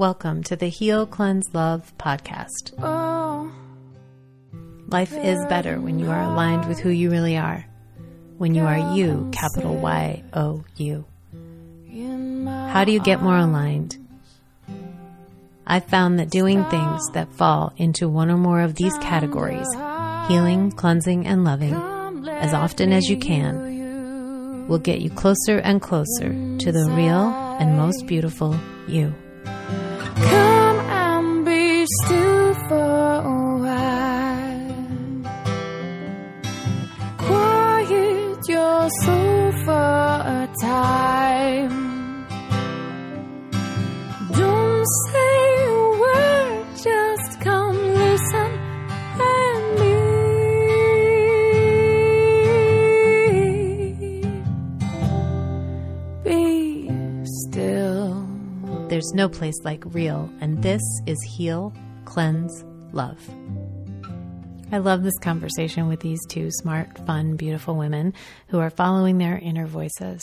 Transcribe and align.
Welcome 0.00 0.44
to 0.44 0.56
the 0.56 0.68
Heal, 0.68 1.04
Cleanse, 1.04 1.52
Love 1.52 1.92
podcast. 1.98 2.72
Life 4.88 5.12
is 5.12 5.44
better 5.50 5.78
when 5.78 5.98
you 5.98 6.10
are 6.10 6.22
aligned 6.22 6.66
with 6.66 6.78
who 6.78 6.88
you 6.88 7.10
really 7.10 7.36
are. 7.36 7.66
When 8.38 8.54
you 8.54 8.62
are 8.62 8.96
you, 8.96 9.28
capital 9.30 9.76
Y 9.76 10.22
O 10.32 10.64
U. 10.78 11.04
How 12.70 12.84
do 12.84 12.92
you 12.92 13.00
get 13.00 13.20
more 13.20 13.36
aligned? 13.36 13.98
I've 15.66 15.84
found 15.84 16.18
that 16.18 16.30
doing 16.30 16.64
things 16.70 17.02
that 17.12 17.30
fall 17.34 17.74
into 17.76 18.08
one 18.08 18.30
or 18.30 18.38
more 18.38 18.62
of 18.62 18.76
these 18.76 18.96
categories 19.02 19.68
healing, 20.28 20.72
cleansing, 20.72 21.26
and 21.26 21.44
loving 21.44 21.74
as 22.26 22.54
often 22.54 22.94
as 22.94 23.10
you 23.10 23.18
can 23.18 24.66
will 24.66 24.78
get 24.78 25.02
you 25.02 25.10
closer 25.10 25.58
and 25.58 25.82
closer 25.82 26.30
to 26.56 26.72
the 26.72 26.90
real 26.96 27.28
and 27.60 27.76
most 27.76 28.06
beautiful 28.06 28.58
you. 28.88 29.12
Come 30.16 30.80
and 30.80 31.44
be 31.44 31.86
still 32.02 32.54
for 32.68 33.14
a 33.24 33.58
while. 33.64 34.74
Quiet 37.18 38.48
your 38.48 38.88
soul 39.02 39.52
for 39.64 39.72
a 39.72 40.48
time. 40.60 41.19
There's 59.00 59.14
no 59.14 59.30
place 59.30 59.58
like 59.64 59.82
real, 59.94 60.30
and 60.42 60.62
this 60.62 60.82
is 61.06 61.16
Heal, 61.22 61.72
Cleanse, 62.04 62.66
Love. 62.92 63.18
I 64.72 64.76
love 64.76 65.02
this 65.02 65.18
conversation 65.20 65.88
with 65.88 66.00
these 66.00 66.20
two 66.28 66.50
smart, 66.50 66.98
fun, 67.06 67.36
beautiful 67.36 67.76
women 67.76 68.12
who 68.48 68.58
are 68.58 68.68
following 68.68 69.16
their 69.16 69.38
inner 69.38 69.66
voices. 69.66 70.20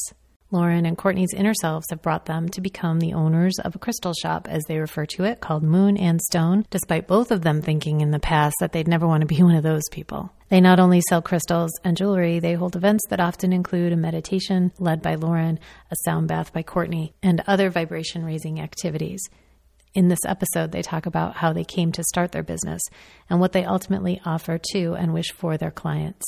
Lauren 0.52 0.86
and 0.86 0.96
Courtney's 0.96 1.34
inner 1.34 1.56
selves 1.56 1.88
have 1.90 2.04
brought 2.04 2.28
them 2.28 2.50
to 2.50 2.62
become 2.62 3.00
the 3.00 3.16
owners 3.16 3.58
of 3.66 3.74
a 3.74 3.80
crystal 3.80 4.14
shop, 4.14 4.48
as 4.48 4.64
they 4.66 4.78
refer 4.78 5.08
to 5.08 5.24
it, 5.24 5.40
called 5.40 5.64
Moon 5.64 5.98
and 5.98 6.22
Stone, 6.22 6.68
despite 6.70 7.08
both 7.08 7.32
of 7.32 7.42
them 7.42 7.64
thinking 7.64 8.02
in 8.02 8.12
the 8.12 8.20
past 8.20 8.58
that 8.60 8.74
they'd 8.74 8.88
never 8.88 9.08
want 9.08 9.22
to 9.22 9.28
be 9.28 9.42
one 9.42 9.56
of 9.56 9.64
those 9.64 9.90
people. 9.90 10.32
They 10.50 10.62
not 10.62 10.80
only 10.80 11.02
sell 11.10 11.22
crystals 11.22 11.72
and 11.84 11.98
jewelry, 11.98 12.40
they 12.40 12.54
hold 12.54 12.76
events 12.76 13.04
that 13.10 13.20
often 13.20 13.52
include 13.52 13.92
a 13.92 13.98
meditation 13.98 14.72
led 14.80 15.02
by 15.02 15.16
Lauren, 15.16 15.60
a 15.92 15.96
sound 16.06 16.30
bath 16.30 16.54
by 16.54 16.64
Courtney, 16.64 17.14
and 17.22 17.44
other 17.48 17.70
vibration 17.70 18.24
raising 18.24 18.62
activities. 18.62 19.20
In 19.94 20.08
this 20.08 20.26
episode, 20.26 20.72
they 20.72 20.82
talk 20.82 21.06
about 21.06 21.36
how 21.36 21.52
they 21.52 21.66
came 21.66 21.92
to 21.92 22.04
start 22.04 22.32
their 22.32 22.44
business 22.44 22.82
and 23.30 23.40
what 23.40 23.52
they 23.52 23.66
ultimately 23.66 24.22
offer 24.26 24.58
to 24.72 24.94
and 24.94 25.14
wish 25.14 25.32
for 25.34 25.58
their 25.58 25.72
clients. 25.72 26.24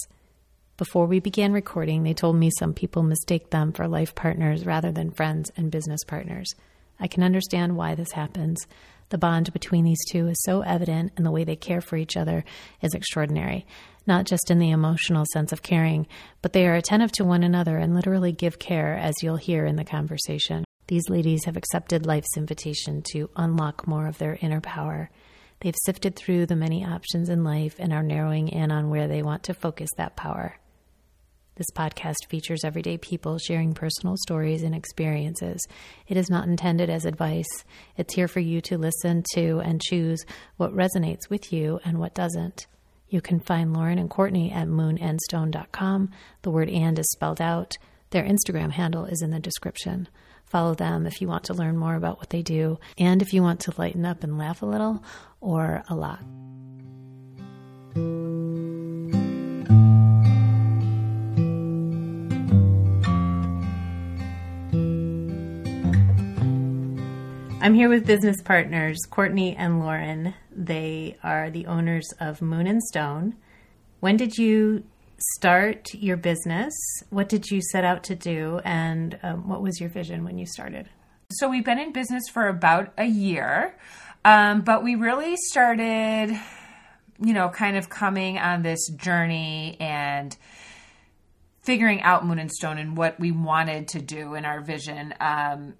Before 0.75 1.05
we 1.05 1.19
began 1.19 1.53
recording, 1.53 2.03
they 2.03 2.13
told 2.13 2.35
me 2.35 2.51
some 2.57 2.73
people 2.73 3.03
mistake 3.03 3.51
them 3.51 3.71
for 3.71 3.87
life 3.87 4.15
partners 4.15 4.65
rather 4.65 4.91
than 4.91 5.11
friends 5.11 5.51
and 5.55 5.71
business 5.71 6.03
partners. 6.07 6.53
I 6.99 7.07
can 7.07 7.23
understand 7.23 7.77
why 7.77 7.95
this 7.95 8.11
happens. 8.11 8.65
The 9.09 9.17
bond 9.17 9.51
between 9.53 9.85
these 9.85 10.03
two 10.09 10.27
is 10.27 10.41
so 10.43 10.61
evident, 10.61 11.13
and 11.17 11.25
the 11.25 11.31
way 11.31 11.43
they 11.43 11.55
care 11.55 11.81
for 11.81 11.97
each 11.97 12.15
other 12.15 12.43
is 12.81 12.93
extraordinary. 12.93 13.65
Not 14.09 14.25
just 14.25 14.49
in 14.49 14.57
the 14.57 14.71
emotional 14.71 15.23
sense 15.33 15.51
of 15.51 15.61
caring, 15.61 16.07
but 16.41 16.51
they 16.51 16.65
are 16.65 16.73
attentive 16.73 17.11
to 17.11 17.23
one 17.23 17.43
another 17.43 17.77
and 17.77 17.93
literally 17.93 18.31
give 18.31 18.57
care, 18.57 18.97
as 18.97 19.13
you'll 19.21 19.35
hear 19.35 19.67
in 19.67 19.75
the 19.75 19.83
conversation. 19.83 20.65
These 20.87 21.09
ladies 21.09 21.45
have 21.45 21.55
accepted 21.55 22.07
life's 22.07 22.35
invitation 22.35 23.03
to 23.11 23.29
unlock 23.35 23.87
more 23.87 24.07
of 24.07 24.17
their 24.17 24.39
inner 24.41 24.61
power. 24.61 25.11
They've 25.59 25.75
sifted 25.85 26.15
through 26.15 26.47
the 26.47 26.55
many 26.55 26.83
options 26.83 27.29
in 27.29 27.43
life 27.43 27.75
and 27.77 27.93
are 27.93 28.01
narrowing 28.01 28.47
in 28.47 28.71
on 28.71 28.89
where 28.89 29.07
they 29.07 29.21
want 29.21 29.43
to 29.43 29.53
focus 29.53 29.89
that 29.97 30.15
power. 30.15 30.55
This 31.57 31.69
podcast 31.75 32.25
features 32.29 32.63
everyday 32.63 32.97
people 32.97 33.37
sharing 33.37 33.75
personal 33.75 34.15
stories 34.17 34.63
and 34.63 34.73
experiences. 34.73 35.63
It 36.07 36.17
is 36.17 36.31
not 36.31 36.47
intended 36.47 36.89
as 36.89 37.05
advice. 37.05 37.63
It's 37.95 38.15
here 38.15 38.27
for 38.27 38.39
you 38.39 38.59
to 38.61 38.79
listen 38.79 39.23
to 39.35 39.59
and 39.59 39.79
choose 39.79 40.25
what 40.57 40.73
resonates 40.73 41.29
with 41.29 41.53
you 41.53 41.79
and 41.85 41.99
what 41.99 42.15
doesn't. 42.15 42.65
You 43.09 43.21
can 43.21 43.39
find 43.39 43.73
Lauren 43.73 43.97
and 43.97 44.09
Courtney 44.09 44.51
at 44.51 44.67
moonandstone.com. 44.67 46.11
The 46.43 46.51
word 46.51 46.69
and 46.69 46.97
is 46.99 47.09
spelled 47.11 47.41
out. 47.41 47.75
Their 48.11 48.23
Instagram 48.23 48.71
handle 48.71 49.05
is 49.05 49.21
in 49.21 49.31
the 49.31 49.39
description. 49.39 50.07
Follow 50.45 50.75
them 50.75 51.05
if 51.05 51.21
you 51.21 51.27
want 51.27 51.43
to 51.45 51.53
learn 51.53 51.77
more 51.77 51.95
about 51.95 52.17
what 52.17 52.29
they 52.29 52.41
do 52.41 52.79
and 52.97 53.21
if 53.21 53.33
you 53.33 53.41
want 53.41 53.59
to 53.61 53.73
lighten 53.77 54.05
up 54.05 54.23
and 54.23 54.37
laugh 54.37 54.61
a 54.61 54.65
little 54.65 55.03
or 55.41 55.83
a 55.89 55.95
lot. 55.95 56.19
I'm 67.61 67.73
here 67.73 67.89
with 67.89 68.07
business 68.07 68.41
partners 68.41 68.99
Courtney 69.09 69.55
and 69.55 69.79
Lauren. 69.79 70.33
They 70.59 71.15
are 71.23 71.49
the 71.49 71.67
owners 71.67 72.05
of 72.19 72.41
Moon 72.41 72.67
and 72.67 72.83
Stone. 72.83 73.37
When 74.01 74.17
did 74.17 74.37
you 74.37 74.83
start 75.37 75.87
your 75.93 76.17
business? 76.17 76.73
What 77.09 77.29
did 77.29 77.49
you 77.49 77.61
set 77.61 77.85
out 77.85 78.03
to 78.05 78.15
do? 78.15 78.59
And 78.65 79.17
um, 79.23 79.47
what 79.47 79.61
was 79.61 79.79
your 79.79 79.89
vision 79.89 80.25
when 80.25 80.37
you 80.37 80.45
started? 80.45 80.89
So 81.31 81.47
we've 81.47 81.63
been 81.63 81.79
in 81.79 81.93
business 81.93 82.23
for 82.29 82.49
about 82.49 82.91
a 82.97 83.05
year, 83.05 83.73
um, 84.25 84.59
but 84.59 84.83
we 84.83 84.95
really 84.95 85.37
started, 85.37 86.37
you 87.19 87.33
know, 87.33 87.47
kind 87.47 87.77
of 87.77 87.89
coming 87.89 88.37
on 88.37 88.61
this 88.61 88.89
journey 88.89 89.77
and 89.79 90.35
figuring 91.61 92.01
out 92.01 92.25
Moon 92.25 92.37
and 92.37 92.51
Stone 92.51 92.79
and 92.79 92.97
what 92.97 93.17
we 93.17 93.31
wanted 93.31 93.87
to 93.89 94.01
do 94.01 94.33
in 94.33 94.43
our 94.43 94.59
vision. 94.59 95.13
Um, 95.21 95.75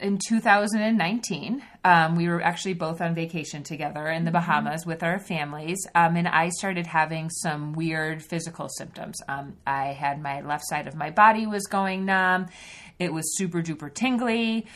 in 0.00 0.18
2019, 0.28 1.62
um, 1.84 2.14
we 2.14 2.28
were 2.28 2.40
actually 2.40 2.74
both 2.74 3.00
on 3.00 3.16
vacation 3.16 3.64
together 3.64 4.06
in 4.06 4.24
the 4.24 4.30
Bahamas 4.30 4.86
with 4.86 5.02
our 5.02 5.18
families, 5.18 5.78
um, 5.94 6.16
and 6.16 6.28
I 6.28 6.50
started 6.50 6.86
having 6.86 7.30
some 7.30 7.72
weird 7.72 8.22
physical 8.22 8.68
symptoms. 8.68 9.16
Um, 9.28 9.56
I 9.66 9.86
had 9.86 10.22
my 10.22 10.40
left 10.40 10.64
side 10.68 10.86
of 10.86 10.94
my 10.94 11.10
body 11.10 11.46
was 11.46 11.66
going 11.66 12.04
numb. 12.04 12.46
It 13.00 13.12
was 13.12 13.36
super 13.36 13.60
duper 13.60 13.92
tingly. 13.92 14.66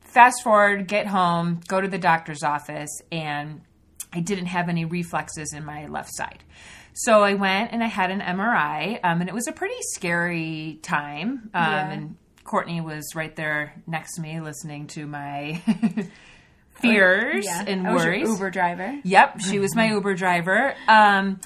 Fast 0.00 0.42
forward, 0.42 0.88
get 0.88 1.06
home, 1.06 1.60
go 1.68 1.80
to 1.80 1.88
the 1.88 1.98
doctor's 1.98 2.42
office, 2.42 3.02
and 3.10 3.60
I 4.10 4.20
didn't 4.20 4.46
have 4.46 4.70
any 4.70 4.86
reflexes 4.86 5.52
in 5.52 5.66
my 5.66 5.86
left 5.86 6.14
side. 6.14 6.44
So 6.94 7.22
I 7.22 7.34
went 7.34 7.72
and 7.72 7.82
I 7.82 7.88
had 7.88 8.10
an 8.10 8.20
MRI, 8.20 9.00
um, 9.02 9.20
and 9.20 9.28
it 9.28 9.34
was 9.34 9.48
a 9.48 9.52
pretty 9.52 9.80
scary 9.92 10.78
time. 10.82 11.50
Um, 11.54 11.62
Yeah. 11.62 11.90
And 11.90 12.16
Courtney 12.44 12.80
was 12.80 13.14
right 13.14 13.34
there 13.36 13.74
next 13.86 14.16
to 14.16 14.22
me, 14.22 14.40
listening 14.40 14.86
to 14.88 15.06
my 15.06 15.62
fears 16.74 17.46
and 17.48 17.86
I 17.86 17.94
worries. 17.94 18.28
Uber 18.28 18.50
driver. 18.50 19.00
Yep, 19.04 19.40
she 19.40 19.58
was 19.58 19.74
my 19.74 19.88
Uber 19.88 20.14
driver. 20.14 20.74
Um, 20.88 21.40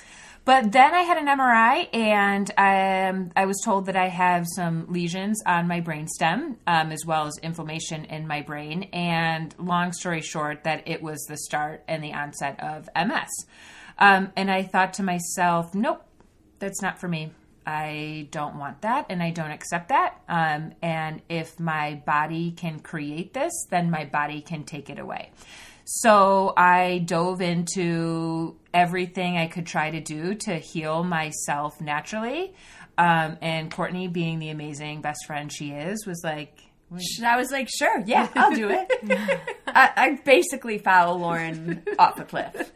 but 0.46 0.70
then 0.70 0.94
I 0.94 1.02
had 1.02 1.18
an 1.18 1.26
MRI, 1.26 1.92
and 1.92 2.48
um, 2.56 3.32
I 3.34 3.46
was 3.46 3.60
told 3.64 3.86
that 3.86 3.96
I 3.96 4.06
have 4.06 4.46
some 4.54 4.86
lesions 4.88 5.42
on 5.44 5.66
my 5.66 5.80
brainstem, 5.80 6.54
um, 6.68 6.92
as 6.92 7.04
well 7.04 7.26
as 7.26 7.36
inflammation 7.42 8.04
in 8.04 8.28
my 8.28 8.42
brain. 8.42 8.84
And 8.92 9.52
long 9.58 9.92
story 9.92 10.22
short, 10.22 10.62
that 10.62 10.86
it 10.86 11.02
was 11.02 11.20
the 11.28 11.36
start 11.36 11.82
and 11.88 12.02
the 12.02 12.12
onset 12.12 12.60
of 12.60 12.88
MS. 12.94 13.28
Um, 13.98 14.30
and 14.36 14.48
I 14.48 14.62
thought 14.62 14.94
to 14.94 15.02
myself, 15.02 15.74
nope, 15.74 16.04
that's 16.60 16.80
not 16.80 17.00
for 17.00 17.08
me. 17.08 17.32
I 17.66 18.28
don't 18.30 18.56
want 18.58 18.82
that 18.82 19.06
and 19.10 19.22
I 19.22 19.30
don't 19.30 19.50
accept 19.50 19.88
that. 19.88 20.20
Um, 20.28 20.72
and 20.82 21.20
if 21.28 21.58
my 21.58 22.00
body 22.06 22.52
can 22.52 22.78
create 22.78 23.34
this, 23.34 23.52
then 23.70 23.90
my 23.90 24.04
body 24.04 24.40
can 24.40 24.64
take 24.64 24.88
it 24.88 24.98
away. 24.98 25.30
So 25.84 26.52
I 26.56 26.98
dove 27.04 27.40
into 27.40 28.56
everything 28.74 29.36
I 29.36 29.46
could 29.46 29.66
try 29.66 29.90
to 29.90 30.00
do 30.00 30.34
to 30.34 30.54
heal 30.54 31.04
myself 31.04 31.80
naturally. 31.80 32.54
Um, 32.98 33.36
and 33.40 33.70
Courtney, 33.70 34.08
being 34.08 34.38
the 34.38 34.48
amazing 34.48 35.00
best 35.00 35.26
friend 35.26 35.52
she 35.52 35.70
is, 35.70 36.06
was 36.06 36.22
like, 36.24 36.58
I 37.24 37.36
was 37.36 37.50
like, 37.50 37.68
sure, 37.68 38.02
yeah, 38.06 38.28
I'll 38.34 38.54
do 38.54 38.70
it. 38.70 38.90
I, 39.66 39.92
I 39.96 40.20
basically 40.24 40.78
follow 40.78 41.18
Lauren 41.18 41.82
off 41.98 42.18
a 42.18 42.24
cliff. 42.24 42.72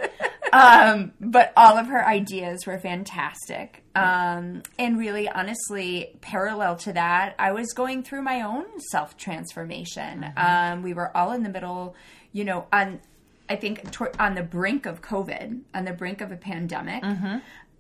Um, 0.53 1.13
but 1.21 1.53
all 1.57 1.77
of 1.77 1.87
her 1.87 2.07
ideas 2.07 2.67
were 2.67 2.79
fantastic. 2.79 3.85
Um, 3.95 4.63
and 4.79 4.99
really, 4.99 5.29
honestly, 5.29 6.17
parallel 6.21 6.77
to 6.77 6.93
that, 6.93 7.35
I 7.39 7.53
was 7.53 7.73
going 7.73 8.03
through 8.03 8.23
my 8.23 8.43
own 8.43 8.65
self 8.91 9.17
transformation. 9.17 10.27
Um, 10.37 10.83
we 10.83 10.95
were 10.95 11.15
all 11.17 11.33
in 11.33 11.43
the 11.43 11.49
middle, 11.51 11.95
you 12.33 12.45
know, 12.45 12.67
on, 12.73 13.01
I 13.49 13.57
think, 13.57 13.91
tor- 13.91 14.13
on 14.19 14.35
the 14.35 14.43
brink 14.43 14.87
of 14.87 15.03
COVID, 15.03 15.61
on 15.75 15.85
the 15.85 15.93
brink 15.93 16.21
of 16.21 16.33
a 16.33 16.37
pandemic. 16.37 17.03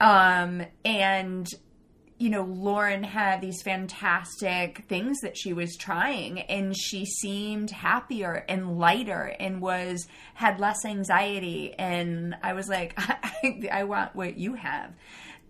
Um, 0.01 0.63
and 0.85 1.47
you 2.21 2.29
know, 2.29 2.43
Lauren 2.43 3.03
had 3.03 3.41
these 3.41 3.63
fantastic 3.63 4.85
things 4.91 5.21
that 5.21 5.39
she 5.39 5.55
was 5.55 5.75
trying 5.75 6.41
and 6.41 6.77
she 6.77 7.07
seemed 7.07 7.71
happier 7.71 8.45
and 8.47 8.79
lighter 8.79 9.35
and 9.41 9.63
was 9.63 10.07
had 10.35 10.61
less 10.61 10.85
anxiety 10.85 11.73
and 11.79 12.37
I 12.43 12.53
was 12.53 12.69
like 12.69 12.93
I, 12.99 13.69
I 13.73 13.85
want 13.85 14.15
what 14.15 14.37
you 14.37 14.53
have. 14.53 14.93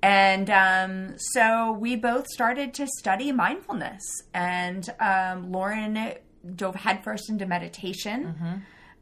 And 0.00 0.48
um, 0.48 1.14
so 1.18 1.72
we 1.72 1.96
both 1.96 2.28
started 2.28 2.72
to 2.74 2.86
study 2.86 3.32
mindfulness 3.32 4.02
and 4.32 4.88
um, 5.00 5.50
Lauren 5.50 6.14
dove 6.54 6.76
headfirst 6.76 7.30
into 7.30 7.46
meditation. 7.46 8.26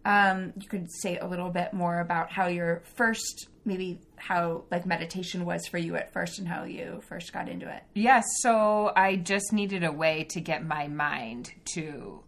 Um, 0.07 0.55
you 0.59 0.67
could 0.67 0.91
say 0.91 1.19
a 1.19 1.27
little 1.27 1.51
bit 1.51 1.75
more 1.75 2.01
about 2.01 2.33
how 2.33 2.47
your 2.47 2.83
first 2.97 3.49
maybe 3.67 4.01
how 4.21 4.65
like 4.71 4.87
meditation 4.87 5.45
was 5.45 5.67
for 5.67 5.79
you 5.79 5.97
at 5.97 6.13
first 6.13 6.39
and 6.39 6.49
how 6.49 6.65
you 6.65 7.01
first 7.09 7.33
got 7.33 7.49
into 7.49 7.69
it. 7.69 7.83
Yes, 7.95 8.25
so 8.41 8.93
I 8.95 9.17
just 9.17 9.53
needed 9.53 9.85
a 9.85 9.93
way 9.93 10.25
to 10.31 10.41
get 10.41 10.65
my 10.65 10.89
mind 10.89 11.53
to 11.75 12.23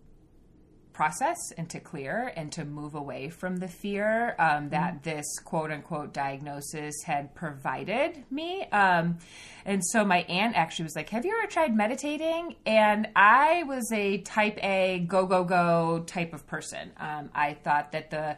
process 1.01 1.39
and 1.57 1.71
to 1.71 1.81
clear 1.81 2.31
and 2.37 2.53
to 2.53 2.63
move 2.63 2.95
away 2.95 3.31
from 3.31 3.57
the 3.57 3.67
fear 3.67 4.35
um, 4.39 4.69
that 4.69 5.03
this 5.03 5.25
quote 5.47 5.71
unquote 5.71 6.13
diagnosis 6.13 6.95
had 7.07 7.35
provided 7.35 8.23
me. 8.31 8.67
Um, 8.71 9.17
and 9.65 9.83
so 9.83 10.05
my 10.05 10.19
aunt 10.29 10.57
actually 10.57 10.83
was 10.83 10.97
like, 10.97 11.09
Have 11.09 11.25
you 11.25 11.35
ever 11.39 11.51
tried 11.51 11.75
meditating? 11.75 12.57
And 12.67 13.09
I 13.17 13.63
was 13.63 13.91
a 13.93 14.19
type 14.19 14.59
A, 14.63 15.03
go, 15.09 15.25
go, 15.25 15.43
go 15.43 16.05
type 16.07 16.35
of 16.35 16.47
person. 16.47 16.93
Um, 16.99 17.31
I 17.35 17.55
thought 17.55 17.93
that 17.93 18.11
the 18.11 18.37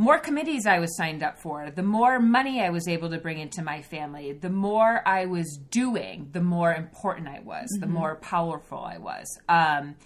more 0.00 0.20
committees 0.20 0.64
I 0.64 0.78
was 0.78 0.96
signed 0.96 1.24
up 1.24 1.38
for, 1.38 1.70
the 1.70 1.82
more 1.82 2.20
money 2.20 2.62
I 2.62 2.70
was 2.70 2.86
able 2.86 3.10
to 3.10 3.18
bring 3.18 3.40
into 3.40 3.62
my 3.62 3.82
family, 3.82 4.32
the 4.32 4.48
more 4.48 5.02
I 5.04 5.26
was 5.26 5.58
doing, 5.70 6.28
the 6.30 6.40
more 6.40 6.72
important 6.72 7.26
I 7.26 7.40
was, 7.40 7.66
the 7.80 7.88
more 7.88 8.14
powerful 8.14 8.78
I 8.78 8.98
was. 8.98 9.26
Um, 9.48 9.96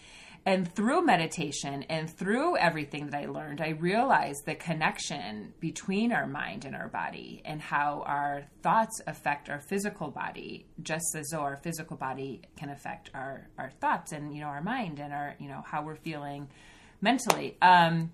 and 0.47 0.75
through 0.75 1.05
meditation 1.05 1.85
and 1.85 2.09
through 2.09 2.57
everything 2.57 3.09
that 3.09 3.23
I 3.23 3.27
learned, 3.27 3.61
I 3.61 3.71
realized 3.71 4.47
the 4.47 4.55
connection 4.55 5.53
between 5.61 6.11
our 6.11 6.27
mind 6.27 6.65
and 6.65 6.75
our 6.75 6.89
body 6.89 7.43
and 7.45 7.61
how 7.61 8.03
our 8.07 8.45
thoughts 8.63 9.03
affect 9.07 9.51
our 9.51 9.61
physical 9.61 10.11
body, 10.11 10.67
just 10.83 11.15
as 11.15 11.29
though 11.29 11.41
our 11.41 11.61
physical 11.63 11.99
body 11.99 12.41
can 12.57 12.71
affect 12.71 13.11
our, 13.13 13.47
our 13.59 13.71
thoughts 13.71 14.13
and, 14.13 14.35
you 14.35 14.41
know, 14.41 14.49
our 14.49 14.63
mind 14.63 14.99
and 15.01 15.13
our, 15.13 15.37
you 15.39 15.49
know, 15.49 15.63
how 15.67 15.85
we're 15.85 15.97
feeling 15.97 16.49
mentally. 17.03 17.57
Um, 17.61 18.11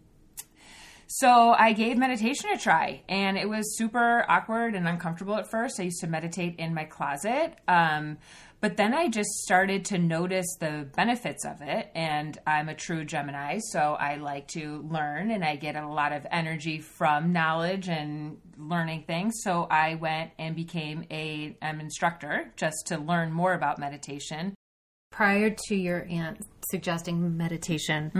so 1.10 1.54
I 1.58 1.72
gave 1.72 1.96
meditation 1.96 2.50
a 2.50 2.58
try, 2.58 3.00
and 3.08 3.38
it 3.38 3.48
was 3.48 3.78
super 3.78 4.26
awkward 4.28 4.74
and 4.74 4.86
uncomfortable 4.86 5.36
at 5.36 5.50
first. 5.50 5.80
I 5.80 5.84
used 5.84 6.00
to 6.00 6.06
meditate 6.06 6.56
in 6.58 6.74
my 6.74 6.84
closet, 6.84 7.54
um, 7.66 8.18
but 8.60 8.76
then 8.76 8.92
I 8.92 9.08
just 9.08 9.30
started 9.44 9.86
to 9.86 9.96
notice 9.96 10.46
the 10.60 10.86
benefits 10.94 11.46
of 11.46 11.62
it. 11.62 11.90
And 11.94 12.36
I'm 12.46 12.68
a 12.68 12.74
true 12.74 13.06
Gemini, 13.06 13.58
so 13.70 13.96
I 13.98 14.16
like 14.16 14.48
to 14.48 14.86
learn, 14.90 15.30
and 15.30 15.42
I 15.42 15.56
get 15.56 15.76
a 15.76 15.88
lot 15.88 16.12
of 16.12 16.26
energy 16.30 16.78
from 16.78 17.32
knowledge 17.32 17.88
and 17.88 18.36
learning 18.58 19.04
things. 19.06 19.40
So 19.42 19.66
I 19.70 19.94
went 19.94 20.32
and 20.38 20.54
became 20.54 21.06
a 21.10 21.56
an 21.62 21.80
instructor 21.80 22.52
just 22.56 22.88
to 22.88 22.98
learn 22.98 23.32
more 23.32 23.54
about 23.54 23.78
meditation. 23.78 24.54
Prior 25.10 25.56
to 25.68 25.74
your 25.74 26.06
aunt 26.10 26.44
suggesting 26.70 27.38
meditation, 27.38 28.10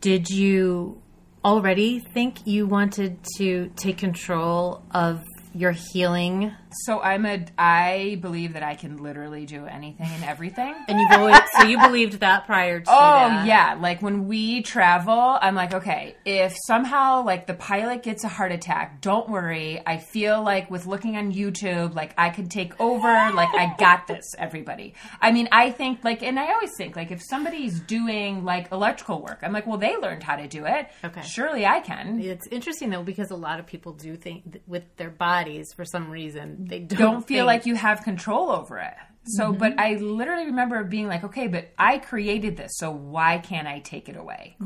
did 0.00 0.30
you 0.30 1.02
already 1.44 2.00
think 2.00 2.46
you 2.46 2.66
wanted 2.66 3.18
to 3.36 3.70
take 3.76 3.98
control 3.98 4.82
of 4.90 5.24
your 5.54 5.72
healing? 5.72 6.52
So 6.86 7.00
I'm 7.00 7.26
a 7.26 7.44
I 7.58 8.18
believe 8.20 8.52
that 8.54 8.62
I 8.62 8.74
can 8.74 8.98
literally 8.98 9.46
do 9.46 9.66
anything 9.66 10.06
and 10.08 10.24
everything. 10.24 10.74
And 10.88 10.98
you've 11.00 11.10
always 11.12 11.38
so 11.56 11.64
you 11.64 11.78
believed 11.80 12.20
that 12.20 12.46
prior 12.46 12.80
to 12.80 12.90
Oh 12.90 12.94
that. 13.28 13.46
yeah, 13.46 13.76
like 13.80 14.02
when 14.02 14.26
we 14.28 14.62
travel, 14.62 15.38
I'm 15.40 15.54
like, 15.54 15.74
okay, 15.74 16.14
if 16.24 16.54
somehow 16.66 17.24
like 17.24 17.46
the 17.46 17.54
pilot 17.54 18.02
gets 18.02 18.24
a 18.24 18.28
heart 18.28 18.52
attack, 18.52 19.00
don't 19.00 19.28
worry. 19.28 19.80
I 19.86 19.98
feel 19.98 20.42
like 20.42 20.70
with 20.70 20.86
looking 20.86 21.16
on 21.16 21.32
YouTube, 21.32 21.94
like 21.94 22.14
I 22.16 22.30
could 22.30 22.50
take 22.50 22.78
over, 22.80 23.08
like 23.34 23.48
I 23.54 23.74
got 23.78 24.06
this, 24.06 24.24
everybody. 24.38 24.94
I 25.20 25.32
mean, 25.32 25.48
I 25.52 25.70
think 25.70 26.04
like 26.04 26.22
and 26.22 26.38
I 26.38 26.52
always 26.52 26.70
think 26.76 26.96
like 26.96 27.10
if 27.10 27.22
somebody's 27.22 27.80
doing 27.80 28.44
like 28.44 28.70
electrical 28.72 29.22
work, 29.22 29.40
I'm 29.42 29.52
like, 29.52 29.66
well, 29.66 29.78
they 29.78 29.96
learned 29.96 30.22
how 30.22 30.36
to 30.36 30.46
do 30.46 30.66
it. 30.66 30.88
Okay. 31.04 31.22
Surely 31.22 31.66
I 31.66 31.80
can. 31.80 32.20
It's 32.20 32.46
interesting 32.46 32.90
though 32.90 33.02
because 33.02 33.30
a 33.30 33.36
lot 33.36 33.58
of 33.60 33.66
people 33.66 33.92
do 33.92 34.16
think 34.16 34.60
with 34.66 34.84
their 34.96 35.10
bodies 35.10 35.72
for 35.74 35.84
some 35.84 36.10
reason 36.10 36.59
they 36.68 36.80
don't, 36.80 36.98
don't 36.98 37.26
feel 37.28 37.46
like 37.46 37.66
you 37.66 37.74
have 37.74 38.02
control 38.02 38.50
over 38.50 38.78
it. 38.78 38.94
So, 39.24 39.52
but 39.52 39.78
I 39.78 39.94
literally 39.96 40.46
remember 40.46 40.82
being 40.84 41.06
like, 41.06 41.24
okay, 41.24 41.46
but 41.46 41.68
I 41.78 41.98
created 41.98 42.56
this, 42.56 42.72
so 42.76 42.90
why 42.90 43.38
can't 43.38 43.68
I 43.68 43.80
take 43.80 44.08
it 44.08 44.16
away? 44.16 44.56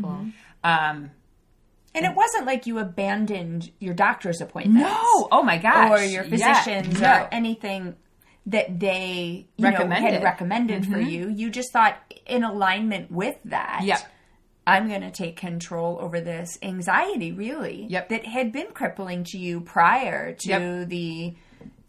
Um, 0.63 1.11
And 1.95 2.05
it 2.05 2.15
wasn't 2.15 2.47
like 2.47 2.67
you 2.67 2.79
abandoned 2.79 3.71
your 3.79 3.95
doctor's 3.95 4.41
appointment. 4.41 4.81
no, 4.85 5.29
oh 5.31 5.43
my 5.43 5.59
gosh, 5.59 6.01
or 6.01 6.05
your 6.05 6.25
Yeah, 6.25 6.31
physicians 6.63 7.01
no. 7.01 7.09
or 7.13 7.29
anything 7.33 7.95
that 8.47 8.79
they 8.79 9.47
you 9.57 9.63
know, 9.65 9.71
Recommended. 9.71 10.13
had 10.15 10.23
recommended 10.23 10.87
for 10.87 10.99
you. 11.01 11.29
You 11.31 11.51
just 11.51 11.73
thought 11.73 11.97
in 12.27 12.45
alignment 12.45 13.11
with 13.11 13.37
that. 13.47 13.81
Yep. 13.85 14.01
I'm 14.67 14.89
going 14.89 15.03
to 15.03 15.11
take 15.11 15.37
control 15.37 15.99
over 16.01 16.21
this 16.21 16.59
anxiety, 16.63 17.33
really, 17.33 17.87
Yep. 17.91 18.09
that 18.09 18.25
had 18.27 18.51
been 18.53 18.69
crippling 18.73 19.25
to 19.25 19.39
you 19.39 19.61
prior 19.61 20.33
to 20.35 20.49
Yep. 20.49 20.89
the 20.89 21.35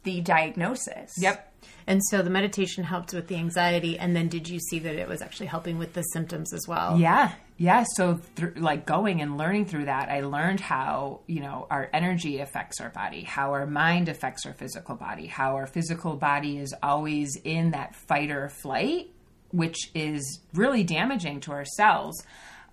the 0.05 0.21
diagnosis. 0.21 1.13
Yep. 1.17 1.51
And 1.87 2.01
so 2.09 2.21
the 2.21 2.29
meditation 2.29 2.83
helped 2.83 3.13
with 3.13 3.27
the 3.27 3.35
anxiety 3.35 3.99
and 3.99 4.15
then 4.15 4.27
did 4.27 4.49
you 4.49 4.59
see 4.59 4.79
that 4.79 4.95
it 4.95 5.07
was 5.07 5.21
actually 5.21 5.47
helping 5.47 5.77
with 5.77 5.93
the 5.93 6.01
symptoms 6.01 6.53
as 6.53 6.67
well? 6.67 6.97
Yeah, 6.97 7.33
yeah. 7.57 7.85
So, 7.95 8.19
thr 8.35 8.47
like 8.55 8.85
going 8.85 9.21
and 9.21 9.37
learning 9.37 9.65
through 9.65 9.85
that, 9.85 10.09
I 10.09 10.21
learned 10.21 10.59
how 10.59 11.21
you 11.27 11.41
know 11.41 11.67
our 11.69 11.89
energy 11.93 12.39
affects 12.39 12.81
our 12.81 12.89
body, 12.89 13.21
how 13.21 13.51
our 13.51 13.67
mind 13.67 14.09
affects 14.09 14.45
our 14.45 14.53
physical 14.53 14.95
body, 14.95 15.27
how 15.27 15.55
our 15.55 15.67
physical 15.67 16.15
body 16.15 16.57
is 16.57 16.73
always 16.81 17.35
in 17.43 17.71
that 17.71 17.95
fight 17.95 18.31
or 18.31 18.49
flight, 18.49 19.11
which 19.51 19.91
is 19.93 20.39
really 20.53 20.83
damaging 20.83 21.39
to 21.41 21.51
our 21.51 21.65
cells. 21.65 22.23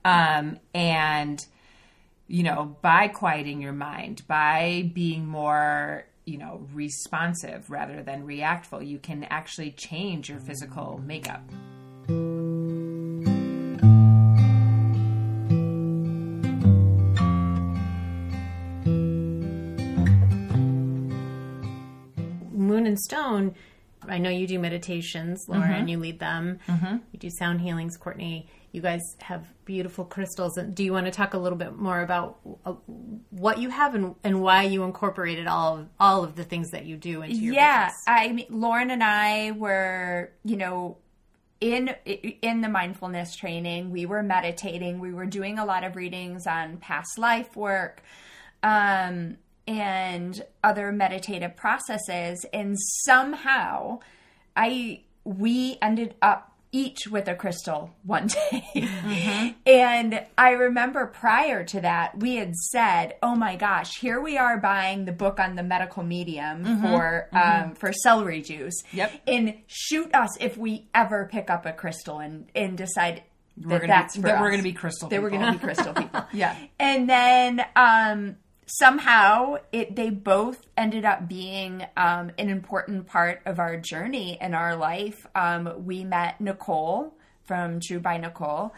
Um, 0.04 0.58
and 0.74 1.38
you 2.28 2.42
know, 2.42 2.76
by 2.80 3.08
quieting 3.08 3.60
your 3.60 3.74
mind, 3.74 4.22
by 4.26 4.90
being 4.94 5.26
more, 5.26 6.06
you 6.24 6.38
know, 6.38 6.66
responsive 6.72 7.70
rather 7.70 8.02
than 8.02 8.26
reactful, 8.26 8.86
you 8.86 8.98
can 8.98 9.24
actually 9.24 9.72
change 9.72 10.28
your 10.28 10.38
physical 10.38 11.00
makeup. 11.04 11.42
Moon 22.52 22.86
and 22.86 22.98
Stone, 22.98 23.54
I 24.08 24.18
know 24.18 24.30
you 24.30 24.46
do 24.46 24.58
meditations, 24.58 25.46
Lauren, 25.48 25.70
mm-hmm. 25.70 25.88
you 25.88 25.98
lead 25.98 26.18
them. 26.18 26.58
Mm-hmm. 26.68 26.96
You 27.12 27.18
do 27.18 27.30
sound 27.30 27.60
healings, 27.60 27.96
Courtney. 27.96 28.48
You 28.72 28.80
guys 28.80 29.02
have 29.20 29.46
beautiful 29.66 30.04
crystals. 30.04 30.56
And 30.56 30.74
do 30.74 30.82
you 30.82 30.92
want 30.92 31.04
to 31.04 31.12
talk 31.12 31.34
a 31.34 31.38
little 31.38 31.58
bit 31.58 31.76
more 31.76 32.00
about 32.00 32.38
uh, 32.64 32.72
what 33.30 33.58
you 33.58 33.68
have 33.68 33.94
and, 33.94 34.14
and 34.24 34.40
why 34.40 34.62
you 34.62 34.82
incorporated 34.84 35.46
all 35.46 35.78
of, 35.78 35.88
all 36.00 36.24
of 36.24 36.36
the 36.36 36.44
things 36.44 36.70
that 36.70 36.86
you 36.86 36.96
do 36.96 37.20
into 37.20 37.36
your 37.36 37.54
yeah, 37.54 37.86
business? 37.86 38.02
I 38.06 38.32
mean, 38.32 38.46
Lauren 38.48 38.90
and 38.90 39.04
I 39.04 39.52
were, 39.52 40.32
you 40.42 40.56
know, 40.56 40.96
in 41.60 41.94
in 42.04 42.60
the 42.60 42.68
mindfulness 42.68 43.36
training, 43.36 43.90
we 43.90 44.04
were 44.04 44.22
meditating. 44.22 44.98
We 44.98 45.12
were 45.12 45.26
doing 45.26 45.58
a 45.58 45.64
lot 45.64 45.84
of 45.84 45.94
readings 45.94 46.46
on 46.46 46.78
past 46.78 47.18
life 47.18 47.54
work, 47.54 48.02
um, 48.64 49.36
and 49.68 50.44
other 50.64 50.90
meditative 50.90 51.54
processes. 51.54 52.44
And 52.52 52.76
somehow, 53.04 54.00
I 54.56 55.02
we 55.24 55.78
ended 55.80 56.16
up 56.20 56.51
each 56.72 57.06
with 57.06 57.28
a 57.28 57.34
crystal 57.34 57.94
one 58.02 58.26
day. 58.50 59.54
And 59.66 60.24
I 60.38 60.50
remember 60.52 61.06
prior 61.06 61.64
to 61.64 61.80
that, 61.82 62.18
we 62.18 62.36
had 62.36 62.54
said, 62.56 63.14
"Oh 63.22 63.34
my 63.36 63.56
gosh, 63.56 63.98
here 63.98 64.20
we 64.20 64.38
are 64.38 64.58
buying 64.58 65.04
the 65.04 65.12
book 65.12 65.38
on 65.38 65.54
the 65.56 65.62
medical 65.62 66.02
medium 66.02 66.80
for 66.80 67.28
um, 67.32 67.74
for 67.74 67.92
celery 67.92 68.40
juice. 68.42 68.82
Yep. 68.92 69.12
and 69.26 69.54
shoot 69.66 70.14
us 70.14 70.30
if 70.40 70.56
we 70.56 70.86
ever 70.94 71.28
pick 71.30 71.50
up 71.50 71.66
a 71.66 71.72
crystal 71.72 72.18
and 72.18 72.46
and 72.54 72.76
decide 72.76 73.22
that 73.58 73.68
We're 73.68 73.78
gonna 73.80 73.88
that's 73.88 74.16
be, 74.16 74.22
that 74.22 74.40
we're 74.40 74.48
going 74.48 74.60
to 74.62 74.64
be 74.68 74.72
crystal. 74.72 75.08
They 75.10 75.18
were 75.18 75.28
people. 75.28 75.44
going 75.44 75.52
to 75.54 75.58
be 75.60 75.64
crystal 75.64 75.92
people. 75.92 76.24
Yeah. 76.32 76.56
And 76.80 77.08
then 77.08 77.62
um, 77.76 78.36
somehow 78.78 79.56
it 79.72 79.94
they 79.96 80.10
both 80.10 80.66
ended 80.76 81.04
up 81.04 81.28
being 81.28 81.84
um, 81.96 82.30
an 82.38 82.48
important 82.48 83.06
part 83.06 83.42
of 83.46 83.58
our 83.58 83.76
journey 83.76 84.38
in 84.40 84.54
our 84.54 84.76
life. 84.76 85.26
Um, 85.34 85.84
we 85.84 86.04
met 86.04 86.40
Nicole 86.40 87.14
from 87.44 87.80
True 87.80 88.00
by 88.00 88.16
Nicole. 88.18 88.74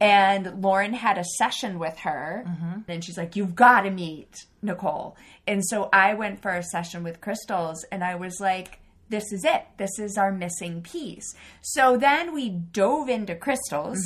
And 0.00 0.60
Lauren 0.60 0.94
had 0.94 1.16
a 1.16 1.24
session 1.38 1.78
with 1.78 1.96
her, 1.98 2.44
and 2.88 3.04
she's 3.04 3.16
like, 3.16 3.36
You've 3.36 3.54
got 3.54 3.82
to 3.82 3.90
meet 3.90 4.34
Nicole. 4.60 5.16
And 5.46 5.64
so 5.64 5.88
I 5.92 6.14
went 6.14 6.42
for 6.42 6.50
a 6.50 6.62
session 6.62 7.04
with 7.04 7.20
crystals, 7.20 7.84
and 7.92 8.02
I 8.02 8.16
was 8.16 8.40
like, 8.40 8.80
this 9.12 9.30
is 9.30 9.44
it. 9.44 9.64
This 9.76 9.98
is 9.98 10.16
our 10.16 10.32
missing 10.32 10.82
piece. 10.82 11.34
So 11.60 11.96
then 11.96 12.34
we 12.34 12.48
dove 12.48 13.08
into 13.08 13.36
crystals. 13.36 13.98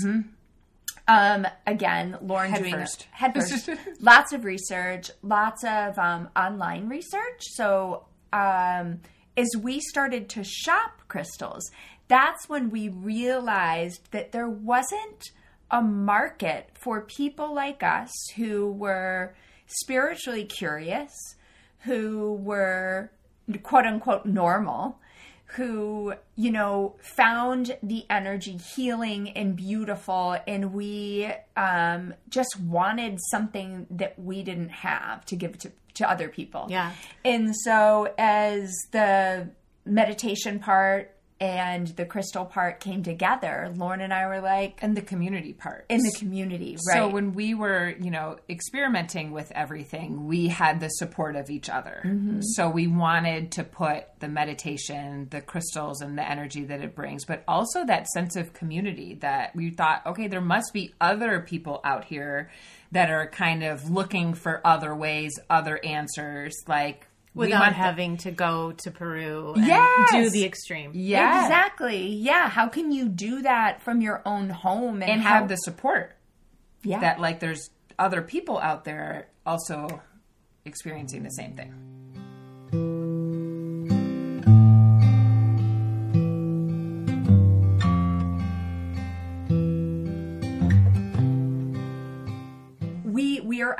Um, 1.08 1.46
again, 1.66 2.18
Lauren 2.20 2.50
Head 2.50 2.62
doing 2.62 2.74
first. 2.74 3.06
head 3.12 3.34
first. 3.34 3.70
lots 4.00 4.32
of 4.32 4.44
research, 4.44 5.10
lots 5.22 5.62
of 5.64 5.98
um, 5.98 6.28
online 6.36 6.88
research. 6.88 7.42
So 7.54 8.06
um, 8.32 9.00
as 9.36 9.48
we 9.60 9.80
started 9.80 10.28
to 10.30 10.42
shop 10.42 11.02
crystals, 11.08 11.70
that's 12.08 12.48
when 12.48 12.70
we 12.70 12.88
realized 12.88 14.10
that 14.10 14.32
there 14.32 14.48
wasn't 14.48 15.30
a 15.70 15.82
market 15.82 16.70
for 16.74 17.02
people 17.02 17.54
like 17.54 17.82
us 17.82 18.10
who 18.36 18.70
were 18.70 19.34
spiritually 19.66 20.44
curious, 20.44 21.10
who 21.80 22.34
were 22.34 23.10
quote 23.62 23.84
unquote 23.84 24.26
normal, 24.26 24.98
who, 25.50 26.14
you 26.34 26.50
know, 26.50 26.96
found 27.00 27.76
the 27.82 28.04
energy 28.10 28.56
healing 28.56 29.30
and 29.30 29.54
beautiful, 29.56 30.36
and 30.46 30.72
we 30.72 31.32
um, 31.56 32.14
just 32.28 32.58
wanted 32.60 33.18
something 33.30 33.86
that 33.90 34.18
we 34.18 34.42
didn't 34.42 34.70
have 34.70 35.24
to 35.26 35.36
give 35.36 35.56
to, 35.58 35.72
to 35.94 36.10
other 36.10 36.28
people. 36.28 36.66
Yeah. 36.68 36.92
And 37.24 37.54
so, 37.56 38.12
as 38.18 38.74
the 38.90 39.48
meditation 39.84 40.58
part 40.58 41.15
and 41.38 41.88
the 41.88 42.06
crystal 42.06 42.46
part 42.46 42.80
came 42.80 43.02
together, 43.02 43.70
Lauren 43.76 44.00
and 44.00 44.12
I 44.12 44.26
were 44.26 44.40
like, 44.40 44.78
and 44.80 44.96
the 44.96 45.02
community 45.02 45.52
part. 45.52 45.84
in 45.90 46.00
the 46.00 46.14
community, 46.18 46.78
right? 46.88 46.94
So 46.94 47.08
when 47.08 47.34
we 47.34 47.52
were, 47.52 47.94
you 48.00 48.10
know, 48.10 48.38
experimenting 48.48 49.32
with 49.32 49.52
everything, 49.52 50.26
we 50.26 50.48
had 50.48 50.80
the 50.80 50.88
support 50.88 51.36
of 51.36 51.50
each 51.50 51.68
other. 51.68 52.00
Mm-hmm. 52.04 52.40
So 52.40 52.70
we 52.70 52.86
wanted 52.86 53.52
to 53.52 53.64
put 53.64 54.06
the 54.20 54.28
meditation, 54.28 55.28
the 55.30 55.42
crystals, 55.42 56.00
and 56.00 56.16
the 56.16 56.26
energy 56.28 56.64
that 56.64 56.80
it 56.80 56.94
brings, 56.94 57.26
but 57.26 57.44
also 57.46 57.84
that 57.84 58.06
sense 58.08 58.36
of 58.36 58.54
community 58.54 59.14
that 59.20 59.54
we 59.54 59.70
thought, 59.70 60.06
okay, 60.06 60.28
there 60.28 60.40
must 60.40 60.72
be 60.72 60.94
other 61.02 61.40
people 61.40 61.80
out 61.84 62.04
here 62.04 62.50
that 62.92 63.10
are 63.10 63.26
kind 63.26 63.62
of 63.62 63.90
looking 63.90 64.32
for 64.32 64.62
other 64.64 64.94
ways, 64.94 65.38
other 65.50 65.84
answers, 65.84 66.54
like 66.66 67.06
Without 67.36 67.60
want 67.60 67.74
having 67.74 68.16
to 68.18 68.30
go 68.30 68.72
to 68.72 68.90
Peru 68.90 69.52
and 69.54 69.66
Yes. 69.66 70.10
do 70.12 70.30
the 70.30 70.44
extreme. 70.44 70.92
yeah, 70.94 71.42
Exactly. 71.44 72.08
Yeah. 72.08 72.48
How 72.48 72.68
can 72.68 72.90
you 72.92 73.08
do 73.08 73.42
that 73.42 73.82
from 73.82 74.00
your 74.00 74.22
own 74.24 74.48
home 74.48 75.02
and, 75.02 75.10
and 75.10 75.20
how, 75.20 75.40
have 75.40 75.48
the 75.48 75.56
support 75.56 76.16
yeah. 76.82 77.00
that 77.00 77.20
like 77.20 77.40
there's 77.40 77.70
other 77.98 78.22
people 78.22 78.58
out 78.58 78.84
there 78.84 79.28
also 79.44 80.00
experiencing 80.64 81.22
the 81.22 81.30
same 81.30 81.54
thing. 81.54 81.72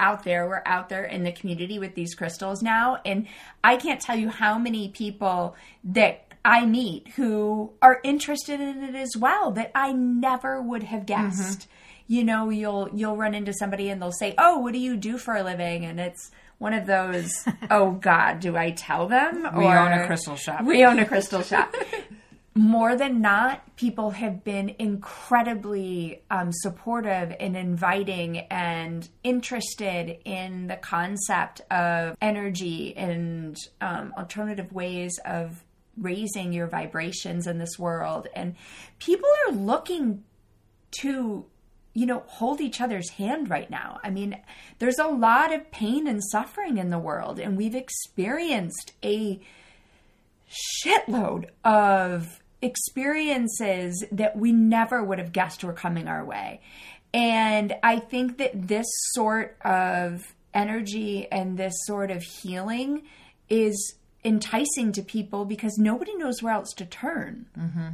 Out 0.07 0.23
there 0.23 0.49
we're 0.49 0.63
out 0.65 0.89
there 0.89 1.05
in 1.05 1.25
the 1.25 1.33
community 1.33 1.79
with 1.79 1.95
these 1.95 2.15
crystals 2.15 2.63
now. 2.63 2.99
And 3.05 3.27
i 3.65 3.77
can't 3.77 4.01
tell 4.01 4.17
you 4.17 4.29
how 4.29 4.59
many 4.59 4.89
people 4.89 5.57
that 5.83 6.35
i 6.45 6.65
meet 6.65 7.09
who 7.17 7.73
are 7.83 8.01
interested 8.05 8.61
in 8.61 8.85
it 8.85 8.95
as 8.95 9.17
well 9.17 9.51
that 9.53 9.73
i 9.75 9.93
never 9.93 10.63
would 10.63 10.85
have 10.85 11.05
mm-hmm. 11.07 11.29
guessed. 11.29 11.69
You 12.07 12.23
know 12.23 12.51
you'll 12.51 12.89
you'll 12.95 13.17
run 13.17 13.35
into 13.35 13.53
somebody 13.53 13.89
and 13.91 14.01
they'll 14.01 14.13
say 14.13 14.35
oh 14.39 14.59
what 14.59 14.73
do 14.73 14.79
you 14.79 14.97
do 14.97 15.19
for 15.19 15.35
a 15.35 15.43
living? 15.43 15.85
And 15.85 15.99
it's 15.99 16.31
one 16.59 16.73
of 16.73 16.87
those 16.87 17.33
oh 17.71 17.91
god 17.93 18.41
do 18.41 18.57
i 18.57 18.71
tell 18.71 19.09
them? 19.09 19.35
We 19.57 19.65
own 19.65 19.93
a 19.93 20.07
crystal 20.07 20.37
shop. 20.37 20.65
we 20.65 20.85
own 20.85 21.01
a 21.01 21.07
crystal 21.07 21.43
shop 21.43 21.75
more 22.57 22.97
than 22.97 23.21
not, 23.21 23.77
people 23.77 24.11
have 24.13 24.43
been 24.43 24.75
incredibly 24.79 26.23
um, 26.31 26.51
supportive 26.53 27.37
and 27.39 27.55
inviting 27.55 28.39
and 28.51 29.07
interested 29.23 30.19
in 30.25 30.67
the 30.67 30.77
concept 30.77 31.61
of 31.71 32.17
energy 32.23 32.97
and 32.97 33.59
um, 33.83 34.15
alternative 34.17 34.73
ways 34.73 35.19
of 35.27 35.63
raising 35.99 36.55
your 36.55 36.67
vibrations 36.67 37.47
in 37.47 37.59
this 37.59 37.79
world. 37.79 38.27
And 38.35 38.55
people 38.99 39.29
are 39.47 39.53
looking 39.53 40.25
to 41.03 41.45
you 41.93 42.05
know, 42.05 42.23
hold 42.27 42.61
each 42.61 42.83
other's 42.83 43.09
hand 43.11 43.49
right 43.49 43.71
now. 43.71 43.99
I 44.05 44.11
mean, 44.11 44.39
there's 44.79 44.99
a 44.99 45.09
lot 45.09 45.55
of 45.55 45.71
pain 45.71 46.07
and 46.07 46.23
suffering 46.23 46.77
in 46.77 46.91
the 46.91 46.99
world, 46.99 47.39
and 47.41 47.57
we've 47.57 47.75
experienced 47.75 48.93
a 49.03 49.41
shitload 50.85 51.49
of 51.65 52.43
experiences 52.63 54.05
that 54.13 54.37
we 54.37 54.53
never 54.53 55.03
would 55.03 55.19
have 55.19 55.33
guessed 55.33 55.63
were 55.63 55.73
coming 55.73 56.09
our 56.09 56.25
way. 56.25 56.61
And 57.13 57.75
I 57.83 57.99
think 57.99 58.39
that 58.39 58.69
this 58.69 58.87
sort 59.13 59.57
of 59.63 60.35
energy 60.53 61.27
and 61.31 61.57
this 61.57 61.75
sort 61.85 62.11
of 62.11 62.23
healing 62.23 63.03
is 63.49 63.95
enticing 64.25 64.93
to 64.93 65.03
people 65.03 65.45
because 65.45 65.79
nobody 65.79 66.15
knows 66.17 66.43
where 66.43 66.55
else 66.55 66.73
to 66.75 66.85
turn. 66.85 67.47
Mm-hmm. 67.57 67.89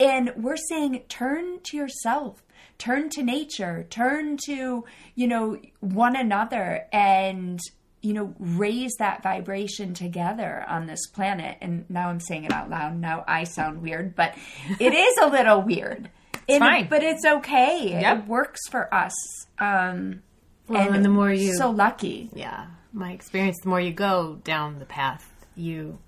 And 0.00 0.32
we're 0.36 0.56
saying 0.56 1.02
turn 1.08 1.60
to 1.64 1.76
yourself, 1.76 2.42
turn 2.78 3.10
to 3.10 3.22
nature, 3.22 3.86
turn 3.90 4.38
to, 4.46 4.84
you 5.14 5.26
know, 5.26 5.58
one 5.80 6.16
another 6.16 6.86
and, 6.92 7.60
you 8.04 8.12
know, 8.12 8.34
raise 8.38 8.92
that 8.98 9.22
vibration 9.22 9.94
together 9.94 10.64
on 10.68 10.86
this 10.86 11.06
planet. 11.06 11.56
And 11.62 11.88
now 11.88 12.10
I'm 12.10 12.20
saying 12.20 12.44
it 12.44 12.52
out 12.52 12.68
loud. 12.68 12.96
Now 13.00 13.24
I 13.26 13.44
sound 13.44 13.80
weird, 13.82 14.14
but 14.14 14.34
it 14.78 14.92
is 15.06 15.16
a 15.22 15.26
little 15.28 15.62
weird. 15.62 16.10
It's 16.46 16.58
fine. 16.58 16.88
But 16.88 17.02
it's 17.02 17.24
okay. 17.24 17.98
Yep. 18.00 18.18
It 18.18 18.26
works 18.28 18.60
for 18.70 18.92
us. 18.94 19.14
Um, 19.58 20.22
Well, 20.68 20.92
and 20.92 21.02
the 21.04 21.08
more 21.08 21.32
you 21.32 21.54
so 21.54 21.70
lucky. 21.70 22.30
yeah 22.34 22.66
my 22.92 23.10
experience 23.12 23.58
the 23.62 23.68
more 23.68 23.80
you 23.80 23.92
go 23.92 24.38
down 24.44 24.78
the 24.78 24.86
path 24.86 25.28
you 25.56 25.98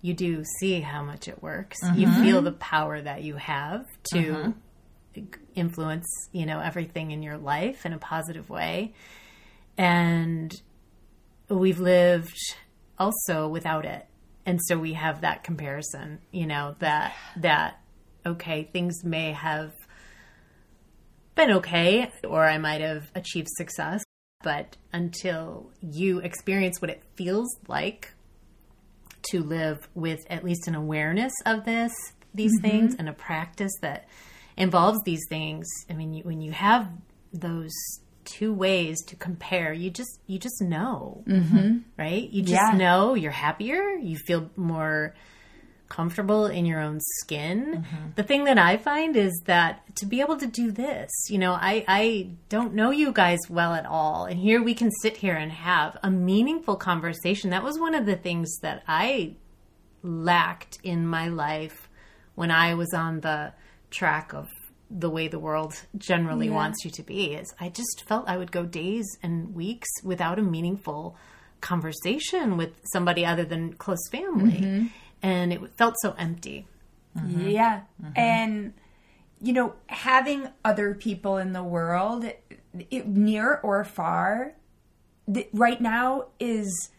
you 0.00 0.14
do 0.14 0.42
see 0.58 0.80
how 0.80 1.02
much 1.02 1.28
it 1.28 1.42
works 1.42 1.78
you 1.94 2.10
feel 2.22 2.40
the 2.42 2.52
power 2.52 3.00
that 3.00 3.22
you 3.22 3.36
have 3.36 3.84
to 4.12 4.54
influence 5.54 6.06
you 6.32 6.46
know 6.46 6.58
everything 6.60 7.10
in 7.10 7.22
your 7.22 7.36
life 7.36 7.84
in 7.86 7.92
a 7.92 7.98
positive 7.98 8.48
way 8.48 8.92
and 9.76 10.60
we've 11.48 11.80
lived 11.80 12.36
also 12.98 13.48
without 13.48 13.84
it 13.84 14.06
and 14.46 14.60
so 14.64 14.78
we 14.78 14.92
have 14.92 15.20
that 15.22 15.44
comparison 15.44 16.18
you 16.30 16.46
know 16.46 16.74
that 16.78 17.14
that 17.36 17.80
okay 18.26 18.68
things 18.72 19.04
may 19.04 19.32
have 19.32 19.72
been 21.34 21.50
okay 21.50 22.10
or 22.24 22.44
I 22.44 22.58
might 22.58 22.80
have 22.80 23.10
achieved 23.14 23.48
success. 23.56 24.02
But 24.42 24.76
until 24.92 25.70
you 25.80 26.18
experience 26.18 26.80
what 26.80 26.90
it 26.90 27.02
feels 27.16 27.48
like 27.66 28.12
to 29.30 29.42
live 29.42 29.88
with 29.94 30.20
at 30.28 30.44
least 30.44 30.68
an 30.68 30.74
awareness 30.74 31.32
of 31.46 31.64
this, 31.64 31.92
these 32.34 32.52
mm-hmm. 32.58 32.68
things, 32.68 32.94
and 32.98 33.08
a 33.08 33.12
practice 33.12 33.72
that 33.80 34.06
involves 34.56 34.98
these 35.04 35.22
things, 35.28 35.66
I 35.88 35.94
mean, 35.94 36.12
you, 36.12 36.22
when 36.24 36.42
you 36.42 36.52
have 36.52 36.88
those 37.32 37.72
two 38.24 38.52
ways 38.52 39.02
to 39.04 39.16
compare, 39.16 39.72
you 39.72 39.90
just 39.90 40.20
you 40.26 40.38
just 40.38 40.60
know, 40.62 41.22
mm-hmm. 41.26 41.78
right? 41.98 42.28
You 42.30 42.42
just 42.42 42.72
Yeah. 42.72 42.76
know 42.76 43.14
you're 43.14 43.30
happier, 43.32 43.90
you 43.96 44.16
feel 44.16 44.50
more 44.56 45.14
comfortable 45.88 46.46
in 46.46 46.66
your 46.66 46.80
own 46.80 46.98
skin. 47.20 47.84
The 48.16 48.22
thing 48.24 48.44
that 48.44 48.58
I 48.58 48.78
find 48.78 49.16
is 49.16 49.32
that 49.44 49.94
to 49.96 50.06
be 50.06 50.20
able 50.22 50.36
to 50.38 50.46
do 50.46 50.72
this, 50.72 51.10
you 51.28 51.38
know, 51.38 51.52
I, 51.52 51.84
I 51.86 52.30
don't 52.48 52.74
know 52.74 52.90
you 52.90 53.12
guys 53.12 53.38
well 53.48 53.74
at 53.74 53.86
all. 53.86 54.24
And 54.24 54.40
here 54.40 54.60
we 54.62 54.74
can 54.74 54.90
sit 55.02 55.16
here 55.18 55.36
and 55.36 55.52
have 55.52 55.96
a 56.02 56.10
meaningful 56.10 56.76
conversation. 56.76 57.50
That 57.50 57.62
was 57.62 57.78
one 57.78 57.94
of 57.94 58.06
the 58.06 58.16
things 58.16 58.58
that 58.62 58.82
I 58.88 59.34
lacked 60.02 60.78
in 60.82 61.06
my 61.06 61.28
life 61.28 61.88
when 62.34 62.50
I 62.50 62.74
was 62.74 62.92
on 62.92 63.20
the 63.20 63.52
track 63.90 64.32
of 64.32 64.48
the 64.90 65.10
way 65.10 65.28
the 65.28 65.38
world 65.38 65.74
generally 65.96 66.50
wants 66.50 66.84
you 66.84 66.90
to 66.90 67.02
be 67.02 67.34
is 67.34 67.54
I 67.58 67.68
just 67.68 68.04
felt 68.06 68.28
I 68.28 68.36
would 68.36 68.52
go 68.52 68.64
days 68.64 69.06
and 69.22 69.54
weeks 69.54 69.88
without 70.02 70.38
a 70.38 70.42
meaningful 70.42 71.16
conversation 71.60 72.56
with 72.56 72.72
somebody 72.92 73.24
other 73.24 73.44
than 73.44 73.72
close 73.72 74.08
family. 74.10 74.60
Mm-hmm. 74.60 74.86
And 75.22 75.52
it 75.52 75.60
felt 75.78 75.94
so 76.00 76.14
empty. 76.18 76.66
Mm-hmm. 77.16 77.48
Yeah. 77.48 77.80
Mm-hmm. 78.02 78.12
And, 78.16 78.74
you 79.40 79.52
know, 79.54 79.74
having 79.86 80.48
other 80.64 80.94
people 80.94 81.38
in 81.38 81.52
the 81.54 81.62
world, 81.62 82.26
it, 82.90 83.08
near 83.08 83.60
or 83.62 83.84
far, 83.84 84.54
th- 85.32 85.48
right 85.52 85.80
now 85.80 86.26
is 86.38 86.90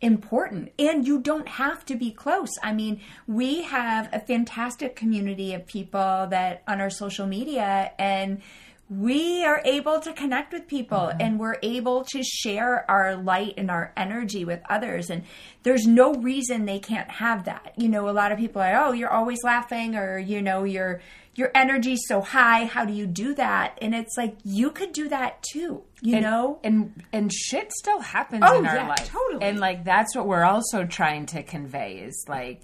important. 0.00 0.72
And 0.78 1.06
you 1.06 1.20
don't 1.20 1.48
have 1.48 1.84
to 1.86 1.96
be 1.96 2.10
close. 2.10 2.50
I 2.62 2.72
mean, 2.72 3.00
we 3.26 3.62
have 3.62 4.08
a 4.12 4.20
fantastic 4.20 4.96
community 4.96 5.54
of 5.54 5.66
people 5.66 6.26
that 6.30 6.62
on 6.66 6.80
our 6.80 6.90
social 6.90 7.26
media 7.26 7.92
and 7.98 8.40
we 8.88 9.44
are 9.44 9.62
able 9.64 10.00
to 10.00 10.12
connect 10.12 10.52
with 10.52 10.66
people 10.66 10.98
Mm-hmm. 10.98 11.20
and 11.20 11.38
we're 11.38 11.58
able 11.62 12.04
to 12.04 12.22
share 12.24 12.90
our 12.90 13.14
light 13.14 13.54
and 13.56 13.70
our 13.70 13.92
energy 13.96 14.44
with 14.44 14.60
others. 14.68 15.10
And 15.10 15.22
there's 15.62 15.86
no 15.86 16.14
reason 16.14 16.64
they 16.64 16.80
can't 16.80 17.10
have 17.10 17.44
that. 17.44 17.72
You 17.76 17.88
know, 17.88 18.08
a 18.08 18.10
lot 18.10 18.32
of 18.32 18.38
people 18.38 18.60
are, 18.60 18.74
oh, 18.74 18.92
you're 18.92 19.12
always 19.12 19.38
laughing 19.44 19.94
or, 19.94 20.18
you 20.18 20.42
know, 20.42 20.64
your 20.64 21.00
your 21.34 21.50
energy's 21.54 22.00
so 22.06 22.20
high. 22.20 22.64
How 22.64 22.84
do 22.84 22.92
you 22.92 23.06
do 23.06 23.34
that? 23.36 23.78
And 23.80 23.94
it's 23.94 24.16
like 24.16 24.36
you 24.44 24.70
could 24.70 24.92
do 24.92 25.08
that 25.08 25.42
too, 25.52 25.82
you 26.02 26.16
and, 26.16 26.22
know? 26.24 26.58
and 26.64 27.02
and 27.12 27.32
shit 27.32 27.72
still 27.72 28.00
happens 28.00 28.42
Oh, 28.46 28.58
in 28.58 28.66
our 28.66 28.74
yeah, 28.76 28.88
life 28.88 29.08
totally. 29.08 29.44
and 29.44 29.58
like 29.60 29.84
that's 29.84 30.14
what 30.16 30.26
we're 30.26 30.44
also 30.44 30.84
trying 30.84 31.26
to 31.26 31.42
convey 31.42 31.98
is 31.98 32.24
like 32.28 32.62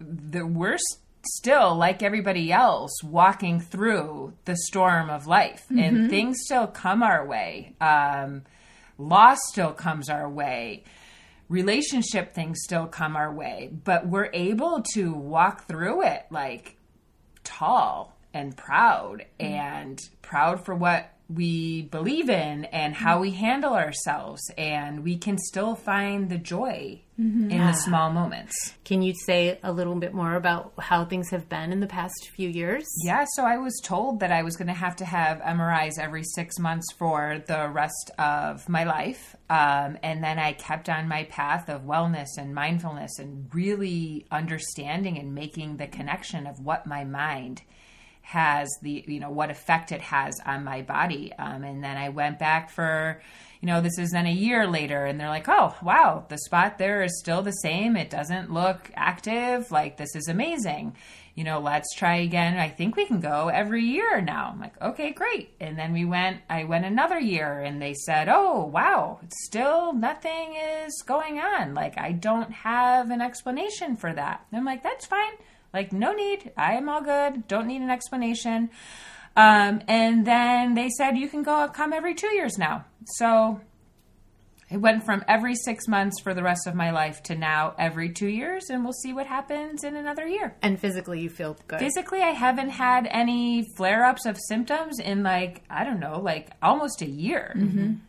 the 0.00 0.46
we're 0.46 0.78
still 1.24 1.74
like 1.76 2.02
everybody 2.02 2.50
else 2.52 2.90
walking 3.04 3.60
through 3.60 4.32
the 4.44 4.56
storm 4.56 5.08
of 5.08 5.26
life 5.26 5.62
Mm-hmm. 5.70 5.78
and 5.78 6.10
things 6.10 6.38
still 6.44 6.66
come 6.66 7.02
our 7.02 7.24
way 7.26 7.74
um 7.80 8.42
loss 8.98 9.38
still 9.50 9.72
comes 9.72 10.08
our 10.10 10.28
way 10.28 10.82
relationship 11.48 12.34
things 12.34 12.58
still 12.64 12.86
come 12.86 13.14
our 13.16 13.32
way 13.32 13.70
but 13.84 14.06
we're 14.06 14.30
able 14.32 14.82
to 14.94 15.12
walk 15.12 15.66
through 15.68 16.02
it 16.02 16.24
like 16.30 16.76
tall 17.62 18.16
and 18.34 18.56
proud 18.56 19.24
mm-hmm. 19.38 19.54
and 19.54 20.08
proud 20.20 20.64
for 20.64 20.74
what 20.74 21.11
we 21.28 21.82
believe 21.82 22.28
in 22.28 22.64
and 22.66 22.94
how 22.94 23.20
we 23.20 23.30
handle 23.30 23.74
ourselves 23.74 24.42
and 24.58 25.02
we 25.02 25.16
can 25.16 25.38
still 25.38 25.74
find 25.74 26.28
the 26.28 26.38
joy 26.38 27.00
in 27.18 27.58
the 27.58 27.72
small 27.72 28.10
moments. 28.10 28.74
Can 28.84 29.02
you 29.02 29.14
say 29.26 29.58
a 29.62 29.72
little 29.72 29.94
bit 29.94 30.12
more 30.12 30.34
about 30.34 30.72
how 30.78 31.04
things 31.04 31.30
have 31.30 31.48
been 31.48 31.72
in 31.72 31.80
the 31.80 31.86
past 31.86 32.30
few 32.34 32.48
years? 32.48 32.84
Yeah, 33.04 33.24
so 33.34 33.44
I 33.44 33.58
was 33.58 33.80
told 33.84 34.20
that 34.20 34.32
I 34.32 34.42
was 34.42 34.56
going 34.56 34.68
to 34.68 34.74
have 34.74 34.96
to 34.96 35.04
have 35.04 35.38
MRIs 35.38 35.98
every 35.98 36.24
six 36.24 36.58
months 36.58 36.86
for 36.98 37.42
the 37.46 37.68
rest 37.68 38.10
of 38.18 38.68
my 38.68 38.84
life. 38.84 39.36
Um, 39.48 39.98
and 40.02 40.24
then 40.24 40.38
I 40.38 40.52
kept 40.54 40.88
on 40.88 41.06
my 41.06 41.24
path 41.24 41.68
of 41.68 41.82
wellness 41.82 42.28
and 42.38 42.54
mindfulness 42.54 43.18
and 43.18 43.48
really 43.54 44.26
understanding 44.30 45.18
and 45.18 45.34
making 45.34 45.76
the 45.76 45.86
connection 45.86 46.46
of 46.46 46.58
what 46.60 46.86
my 46.86 47.04
mind 47.04 47.62
has 48.22 48.68
the 48.82 49.04
you 49.06 49.20
know 49.20 49.30
what 49.30 49.50
effect 49.50 49.92
it 49.92 50.00
has 50.00 50.40
on 50.46 50.64
my 50.64 50.80
body. 50.82 51.32
Um, 51.38 51.64
and 51.64 51.82
then 51.84 51.96
i 51.96 52.08
went 52.08 52.38
back 52.38 52.70
for 52.70 53.20
you 53.60 53.66
know 53.66 53.80
this 53.80 53.98
is 53.98 54.10
then 54.10 54.26
a 54.26 54.32
year 54.32 54.66
later 54.66 55.04
and 55.04 55.20
they're 55.20 55.28
like 55.28 55.48
oh 55.48 55.74
wow 55.82 56.24
the 56.28 56.38
spot 56.38 56.78
there 56.78 57.02
is 57.02 57.18
still 57.18 57.42
the 57.42 57.52
same. 57.52 57.96
It 57.96 58.10
doesn't 58.10 58.52
look 58.52 58.90
active. 58.94 59.70
Like 59.70 59.96
this 59.96 60.14
is 60.14 60.28
amazing. 60.28 60.96
You 61.34 61.44
know 61.44 61.58
let's 61.58 61.94
try 61.96 62.16
again. 62.16 62.58
I 62.58 62.68
think 62.68 62.94
we 62.94 63.06
can 63.06 63.20
go 63.20 63.48
every 63.48 63.84
year 63.84 64.20
now. 64.20 64.50
I'm 64.52 64.60
like 64.60 64.80
okay 64.80 65.12
great. 65.12 65.54
And 65.60 65.76
then 65.76 65.92
we 65.92 66.04
went 66.04 66.42
i 66.48 66.62
went 66.62 66.84
another 66.84 67.18
year 67.18 67.60
and 67.60 67.82
they 67.82 67.94
said 67.94 68.28
oh 68.28 68.66
wow 68.66 69.18
still 69.30 69.92
nothing 69.92 70.54
is 70.54 71.02
going 71.04 71.40
on. 71.40 71.74
Like 71.74 71.98
i 71.98 72.12
don't 72.12 72.52
have 72.52 73.10
an 73.10 73.20
explanation 73.20 73.96
for 73.96 74.12
that. 74.12 74.46
And 74.50 74.58
i'm 74.58 74.64
like 74.64 74.84
that's 74.84 75.06
fine 75.06 75.32
like, 75.72 75.92
no 75.92 76.12
need. 76.12 76.52
I 76.56 76.74
am 76.74 76.88
all 76.88 77.02
good. 77.02 77.48
Don't 77.48 77.66
need 77.66 77.82
an 77.82 77.90
explanation. 77.90 78.70
Um, 79.36 79.82
and 79.88 80.26
then 80.26 80.74
they 80.74 80.90
said 80.90 81.16
you 81.16 81.28
can 81.28 81.42
go 81.42 81.66
come 81.68 81.92
every 81.92 82.14
two 82.14 82.34
years 82.34 82.58
now. 82.58 82.84
So 83.16 83.60
it 84.70 84.78
went 84.78 85.04
from 85.04 85.22
every 85.28 85.54
six 85.54 85.86
months 85.86 86.20
for 86.22 86.32
the 86.32 86.42
rest 86.42 86.66
of 86.66 86.74
my 86.74 86.90
life 86.90 87.22
to 87.24 87.34
now 87.34 87.74
every 87.78 88.10
two 88.10 88.28
years, 88.28 88.70
and 88.70 88.82
we'll 88.84 88.94
see 88.94 89.12
what 89.12 89.26
happens 89.26 89.84
in 89.84 89.96
another 89.96 90.26
year. 90.26 90.56
And 90.62 90.80
physically, 90.80 91.20
you 91.20 91.28
feel 91.28 91.58
good. 91.68 91.78
Physically, 91.78 92.22
I 92.22 92.30
haven't 92.30 92.70
had 92.70 93.06
any 93.10 93.66
flare 93.76 94.04
ups 94.04 94.24
of 94.24 94.38
symptoms 94.48 94.98
in 94.98 95.22
like, 95.22 95.62
I 95.68 95.84
don't 95.84 96.00
know, 96.00 96.20
like 96.20 96.52
almost 96.62 97.02
a 97.02 97.08
year, 97.08 97.54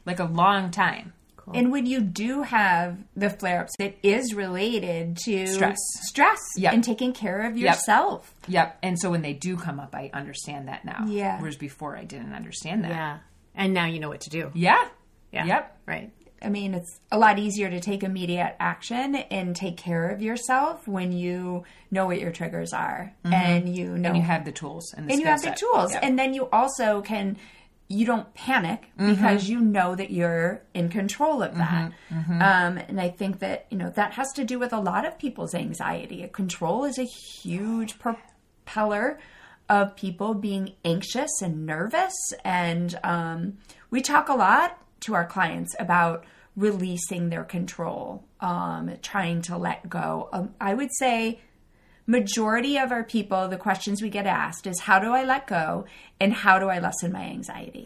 like 0.05 0.19
a 0.19 0.25
long 0.25 0.71
time. 0.71 1.11
And 1.53 1.71
when 1.71 1.85
you 1.85 2.01
do 2.01 2.41
have 2.43 2.97
the 3.15 3.29
flare 3.29 3.61
ups, 3.61 3.73
it 3.79 3.97
is 4.03 4.33
related 4.33 5.17
to 5.25 5.47
Stress. 5.47 5.77
stress 6.03 6.39
Yep. 6.57 6.73
and 6.73 6.83
taking 6.83 7.13
care 7.13 7.41
of 7.47 7.57
yourself. 7.57 8.33
Yep. 8.47 8.77
And 8.83 8.99
so 8.99 9.09
when 9.09 9.21
they 9.21 9.33
do 9.33 9.57
come 9.57 9.79
up, 9.79 9.93
I 9.95 10.09
understand 10.13 10.67
that 10.67 10.85
now. 10.85 11.05
Yeah. 11.07 11.39
Whereas 11.39 11.57
before, 11.57 11.97
I 11.97 12.03
didn't 12.05 12.33
understand 12.33 12.83
that. 12.85 12.91
Yeah. 12.91 13.17
And 13.55 13.73
now 13.73 13.85
you 13.85 13.99
know 13.99 14.09
what 14.09 14.21
to 14.21 14.29
do. 14.29 14.51
Yeah. 14.53 14.83
Yeah. 15.31 15.45
Yep. 15.45 15.77
Right. 15.85 16.11
I 16.41 16.49
mean, 16.49 16.73
it's 16.73 16.99
a 17.09 17.17
lot 17.17 17.39
easier 17.39 17.69
to 17.69 17.79
take 17.79 18.03
immediate 18.03 18.55
action 18.59 19.15
and 19.15 19.55
take 19.55 19.77
care 19.77 20.09
of 20.09 20.21
yourself 20.21 20.85
when 20.87 21.13
you 21.13 21.63
know 21.89 22.05
what 22.05 22.19
your 22.19 22.31
triggers 22.31 22.73
are 22.73 23.13
and 23.23 23.73
you 23.73 23.85
know 23.85 23.93
Mm-hmm. 23.95 24.05
And 24.07 24.17
you 24.17 24.21
have 24.23 24.43
the 24.43 24.51
tools 24.51 24.93
and 24.93 25.07
the 25.07 25.13
and 25.13 25.21
you 25.21 25.27
have 25.27 25.41
the 25.41 25.55
tools 25.57 25.93
Yep. 25.93 26.03
and 26.03 26.19
then 26.19 26.33
you 26.33 26.49
also 26.51 27.01
can 27.01 27.37
you 27.93 28.05
don't 28.05 28.33
panic 28.33 28.89
because 28.97 29.47
you 29.49 29.59
know 29.59 29.95
that 29.95 30.09
you're 30.11 30.61
in 30.73 30.89
control 30.89 31.43
of 31.43 31.55
that. 31.55 31.91
Um, 32.11 32.77
and 32.77 32.99
i 32.99 33.09
think 33.09 33.39
that 33.39 33.65
you 33.69 33.77
know 33.77 33.89
that 33.91 34.13
has 34.13 34.31
to 34.33 34.43
do 34.43 34.59
with 34.59 34.73
a 34.73 34.79
lot 34.79 35.05
of 35.05 35.17
people's 35.19 35.53
anxiety. 35.53 36.27
Control 36.31 36.83
is 36.85 36.97
a 36.97 37.03
huge 37.05 37.99
propeller 37.99 39.19
of 39.69 39.95
people 39.95 40.33
being 40.33 40.73
anxious 40.83 41.41
and 41.41 41.65
nervous. 41.65 42.13
And 42.43 42.99
um, 43.03 43.57
we 43.89 44.01
talk 44.01 44.29
a 44.29 44.33
lot 44.35 44.77
to 45.01 45.13
our 45.15 45.25
clients 45.25 45.75
about 45.79 46.25
releasing 46.55 47.29
their 47.29 47.43
control 47.43 48.23
um, 48.39 48.91
trying 49.01 49.41
to 49.43 49.57
let 49.57 49.89
go. 49.89 50.29
Um, 50.33 50.53
i 50.61 50.73
would 50.73 50.89
say 50.99 51.39
majority 52.05 52.77
of 52.77 52.91
our 52.91 53.03
people, 53.03 53.47
the 53.47 53.57
questions 53.57 54.01
we 54.01 54.09
get 54.09 54.25
asked 54.25 54.67
is 54.67 54.81
how 54.81 54.99
do 54.99 55.11
I 55.11 55.23
let 55.23 55.47
go 55.47 55.85
and 56.19 56.33
how 56.33 56.59
do 56.59 56.69
I 56.69 56.79
lessen 56.79 57.11
my 57.11 57.23
anxiety? 57.23 57.85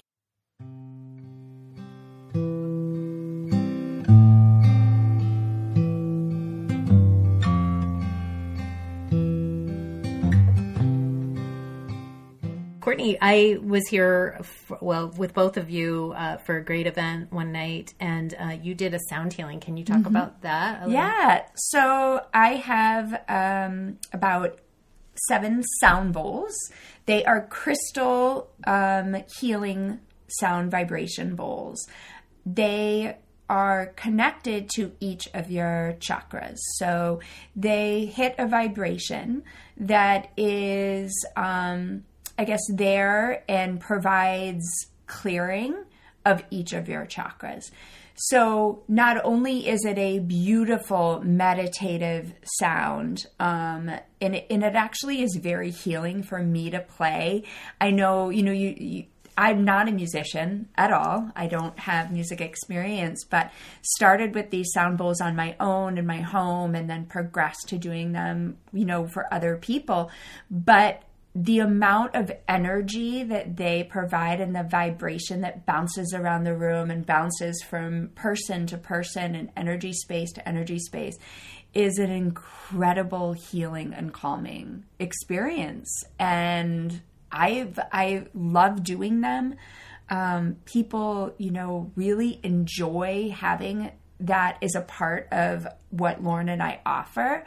Courtney, 12.87 13.17
I 13.19 13.57
was 13.61 13.85
here, 13.89 14.37
f 14.39 14.71
well, 14.79 15.09
with 15.09 15.33
both 15.33 15.57
of 15.57 15.69
you 15.69 16.13
uh, 16.15 16.37
for 16.37 16.55
a 16.55 16.63
great 16.63 16.87
event 16.87 17.33
one 17.33 17.51
night, 17.51 17.93
and 17.99 18.33
uh, 18.39 18.55
you 18.63 18.75
did 18.75 18.93
a 18.93 18.99
sound 19.09 19.33
healing. 19.33 19.59
Can 19.59 19.75
you 19.75 19.83
talk 19.83 20.05
about 20.05 20.41
that? 20.43 20.83
a 20.83 20.85
little? 20.85 20.93
Yeah. 20.93 21.45
So 21.53 22.21
I 22.33 22.55
have 22.55 23.23
um, 23.27 23.97
about 24.13 24.59
seven 25.27 25.63
sound 25.81 26.13
bowls. 26.13 26.55
They 27.07 27.25
are 27.25 27.45
crystal 27.47 28.51
um, 28.65 29.17
healing 29.37 29.99
sound 30.39 30.71
vibration 30.71 31.35
bowls. 31.35 31.85
They 32.45 33.17
are 33.49 33.87
connected 33.97 34.69
to 34.75 34.93
each 35.01 35.27
of 35.33 35.51
your 35.51 35.97
chakras. 35.99 36.55
So 36.77 37.19
they 37.53 38.05
hit 38.05 38.35
a 38.37 38.47
vibration 38.47 39.43
that 39.75 40.31
is, 40.37 41.11
um, 41.35 42.05
I 42.37 42.45
guess, 42.45 42.61
there 42.69 43.43
and 43.49 43.79
provides 43.79 44.87
clearing 45.07 45.75
of 46.25 46.43
each 46.51 46.73
of 46.73 46.89
your 46.89 47.05
chakras. 47.05 47.71
So 48.15 48.83
not 48.87 49.23
only 49.23 49.67
is 49.67 49.85
it 49.85 49.97
a 49.99 50.17
beautiful 50.19 51.21
meditative 51.23 52.33
sound, 52.59 53.27
um, 53.39 53.91
and 54.19 54.35
it, 54.35 54.47
and 54.49 54.63
it 54.63 54.75
actually 54.75 55.21
is 55.21 55.37
very 55.41 55.69
healing 55.69 56.23
for 56.23 56.39
me 56.39 56.71
to 56.71 56.79
play. 56.79 57.43
I 57.79 57.91
know, 57.91 58.29
you 58.29 58.41
know, 58.41 58.51
you, 58.51 58.75
you 58.75 59.05
I'm 59.37 59.63
not 59.63 59.87
a 59.87 59.91
musician 59.91 60.67
at 60.75 60.91
all. 60.91 61.29
I 61.35 61.45
don't 61.45 61.77
have 61.77 62.11
music 62.11 62.41
experience, 62.41 63.23
but 63.23 63.51
started 63.83 64.33
with 64.33 64.49
these 64.49 64.71
sound 64.73 64.97
bowls 64.97 65.21
on 65.21 65.35
my 65.35 65.55
own 65.59 65.99
in 65.99 66.07
my 66.07 66.21
home 66.21 66.73
and 66.73 66.89
then 66.89 67.05
progressed 67.05 67.69
to 67.69 67.77
doing 67.77 68.13
them, 68.13 68.57
you 68.73 68.85
know, 68.85 69.05
for 69.05 69.31
other 69.31 69.55
people. 69.55 70.09
But 70.49 71.03
the 71.39 71.59
amount 71.59 72.15
of 72.15 72.31
energy 72.47 73.23
that 73.23 73.57
they 73.57 73.83
provide 73.83 74.41
and 74.41 74.55
the 74.55 74.63
vibration 74.63 75.41
that 75.41 75.67
bounces 75.67 76.11
around 76.11 76.45
the 76.45 76.55
room 76.55 76.89
and 76.89 77.05
bounces 77.05 77.61
from 77.61 78.09
person 78.15 78.65
to 78.65 78.75
person 78.75 79.35
and 79.35 79.51
energy 79.55 79.93
space 79.93 80.31
to 80.31 80.49
energy 80.49 80.79
space 80.79 81.15
is 81.75 81.99
an 81.99 82.09
incredible 82.09 83.33
healing 83.33 83.93
and 83.93 84.11
calming 84.11 84.83
experience. 84.97 86.03
And 86.17 87.03
I've 87.31 87.77
I 87.91 88.25
love 88.33 88.83
doing 88.83 89.21
them. 89.21 89.57
Um, 90.09 90.55
people, 90.65 91.35
you 91.37 91.51
know, 91.51 91.91
really 91.95 92.39
enjoy 92.41 93.31
having 93.37 93.91
that 94.21 94.57
is 94.61 94.73
a 94.73 94.81
part 94.81 95.27
of 95.31 95.67
what 95.91 96.23
Lauren 96.23 96.49
and 96.49 96.63
I 96.63 96.81
offer. 96.83 97.45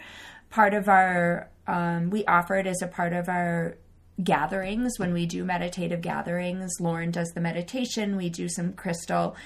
Part 0.49 0.75
of 0.75 0.89
our 0.89 1.51
um, 1.71 2.11
we 2.11 2.25
offer 2.25 2.57
it 2.57 2.67
as 2.67 2.83
a 2.83 2.89
part 2.89 3.13
of 3.13 3.29
our 3.29 3.77
gatherings 4.23 4.99
when 4.99 5.13
we 5.13 5.27
do 5.27 5.45
meditative 5.45 6.01
gatherings. 6.01 6.71
Lauren 6.81 7.11
does 7.11 7.29
the 7.35 7.41
meditation. 7.41 8.17
We 8.17 8.29
do 8.29 8.49
some 8.49 8.73
crystal 8.73 9.37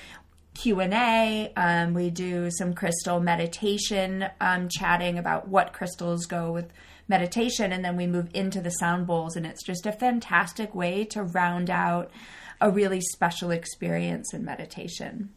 q&a 0.55 1.53
um, 1.57 1.95
we 1.95 2.11
do 2.11 2.49
some 2.49 2.75
crystal 2.75 3.19
meditation 3.19 4.25
um, 4.41 4.69
chatting 4.69 5.19
about 5.19 5.49
what 5.49 5.73
crystals 5.73 6.27
go 6.27 6.53
with 6.53 6.73
meditation 7.09 7.73
and 7.73 7.85
then 7.85 7.97
we 7.97 8.07
move 8.07 8.29
into 8.33 8.61
the 8.61 8.71
sound 8.71 9.05
bowls 9.05 9.35
and 9.35 9.45
it's 9.45 9.65
just 9.65 9.85
a 9.85 9.91
fantastic 9.91 10.73
way 10.73 11.05
to 11.05 11.25
round 11.25 11.69
out 11.71 12.09
a 12.61 12.71
really 12.71 13.01
special 13.01 13.51
experience 13.51 14.33
in 14.33 14.45
meditation 14.45 15.29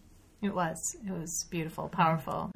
It 0.42 0.54
was. 0.54 0.78
It 1.06 1.12
was 1.12 1.48
beautiful, 1.50 1.90
powerful. 1.90 2.52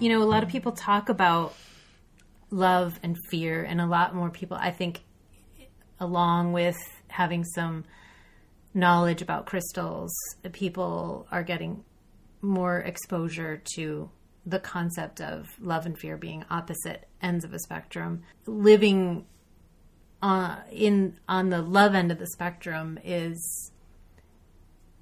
You 0.00 0.08
know, 0.08 0.22
a 0.22 0.24
lot 0.24 0.42
of 0.42 0.48
people 0.48 0.72
talk 0.72 1.10
about 1.10 1.54
love 2.50 2.98
and 3.02 3.18
fear, 3.28 3.62
and 3.62 3.82
a 3.82 3.86
lot 3.86 4.14
more 4.14 4.30
people, 4.30 4.56
I 4.58 4.70
think, 4.70 5.02
along 5.98 6.54
with 6.54 6.78
having 7.08 7.44
some 7.44 7.84
knowledge 8.72 9.20
about 9.20 9.44
crystals, 9.44 10.10
people 10.52 11.28
are 11.30 11.42
getting 11.42 11.84
more 12.40 12.78
exposure 12.78 13.62
to 13.74 14.08
the 14.46 14.58
concept 14.58 15.20
of 15.20 15.48
love 15.60 15.84
and 15.84 15.98
fear 15.98 16.16
being 16.16 16.46
opposite 16.48 17.06
ends 17.20 17.44
of 17.44 17.52
a 17.52 17.58
spectrum. 17.58 18.22
Living 18.46 19.26
uh, 20.22 20.60
in 20.72 21.18
on 21.28 21.50
the 21.50 21.60
love 21.60 21.94
end 21.94 22.10
of 22.10 22.18
the 22.18 22.28
spectrum 22.28 22.98
is 23.04 23.70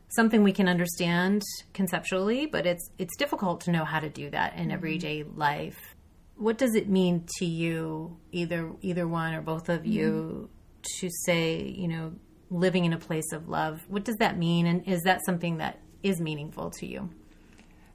something 0.09 0.43
we 0.43 0.53
can 0.53 0.69
understand 0.69 1.43
conceptually, 1.73 2.47
but 2.47 2.67
it's 2.67 2.91
it's 2.99 3.17
difficult 3.17 3.63
to 3.63 3.71
know 3.71 3.85
how 3.85 4.01
to 4.01 4.09
do 4.09 4.31
that 4.31 4.55
in 4.55 4.65
mm-hmm. 4.65 4.73
everyday 4.73 5.23
life. 5.23 5.95
What 6.37 6.57
does 6.57 6.75
it 6.75 6.89
mean 6.89 7.27
to 7.39 7.45
you, 7.45 8.17
either 8.33 8.73
either 8.81 9.09
one 9.09 9.35
or 9.35 9.43
both 9.43 9.69
of 9.69 9.87
you, 9.87 10.49
mm-hmm. 10.51 10.83
to 11.01 11.11
say, 11.25 11.63
you 11.63 11.89
know, 11.89 12.13
living 12.51 12.85
in 12.85 12.93
a 12.93 12.99
place 12.99 13.33
of 13.33 13.49
love? 13.49 13.81
What 13.89 14.05
does 14.05 14.17
that 14.17 14.39
mean, 14.39 14.67
and 14.67 14.87
is 14.87 15.03
that 15.03 15.25
something 15.25 15.59
that 15.59 15.81
is 16.03 16.21
meaningful 16.21 16.71
to 16.79 16.87
you? 16.87 17.11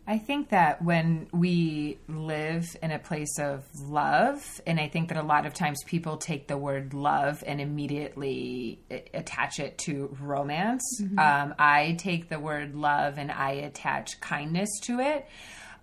I 0.05 0.17
think 0.17 0.49
that 0.49 0.81
when 0.81 1.27
we 1.31 1.97
live 2.09 2.75
in 2.83 2.91
a 2.91 2.99
place 2.99 3.39
of 3.39 3.63
love, 3.79 4.61
and 4.67 4.77
I 4.77 4.89
think 4.89 5.07
that 5.09 5.17
a 5.17 5.23
lot 5.23 5.45
of 5.45 5.53
times 5.53 5.81
people 5.85 6.17
take 6.17 6.47
the 6.47 6.57
word 6.57 6.93
love 6.93 7.41
and 7.47 7.61
immediately 7.61 8.79
attach 9.13 9.59
it 9.59 9.77
to 9.85 10.15
romance. 10.19 10.83
Um, 11.17 11.55
I 11.57 11.95
take 11.99 12.27
the 12.27 12.39
word 12.39 12.75
love 12.75 13.17
and 13.17 13.31
I 13.31 13.51
attach 13.51 14.19
kindness 14.19 14.69
to 14.83 14.99
it. 14.99 15.25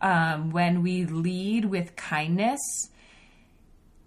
Um, 0.03 0.51
when 0.51 0.83
we 0.83 1.07
lead 1.07 1.65
with 1.65 1.97
kindness, 1.97 2.61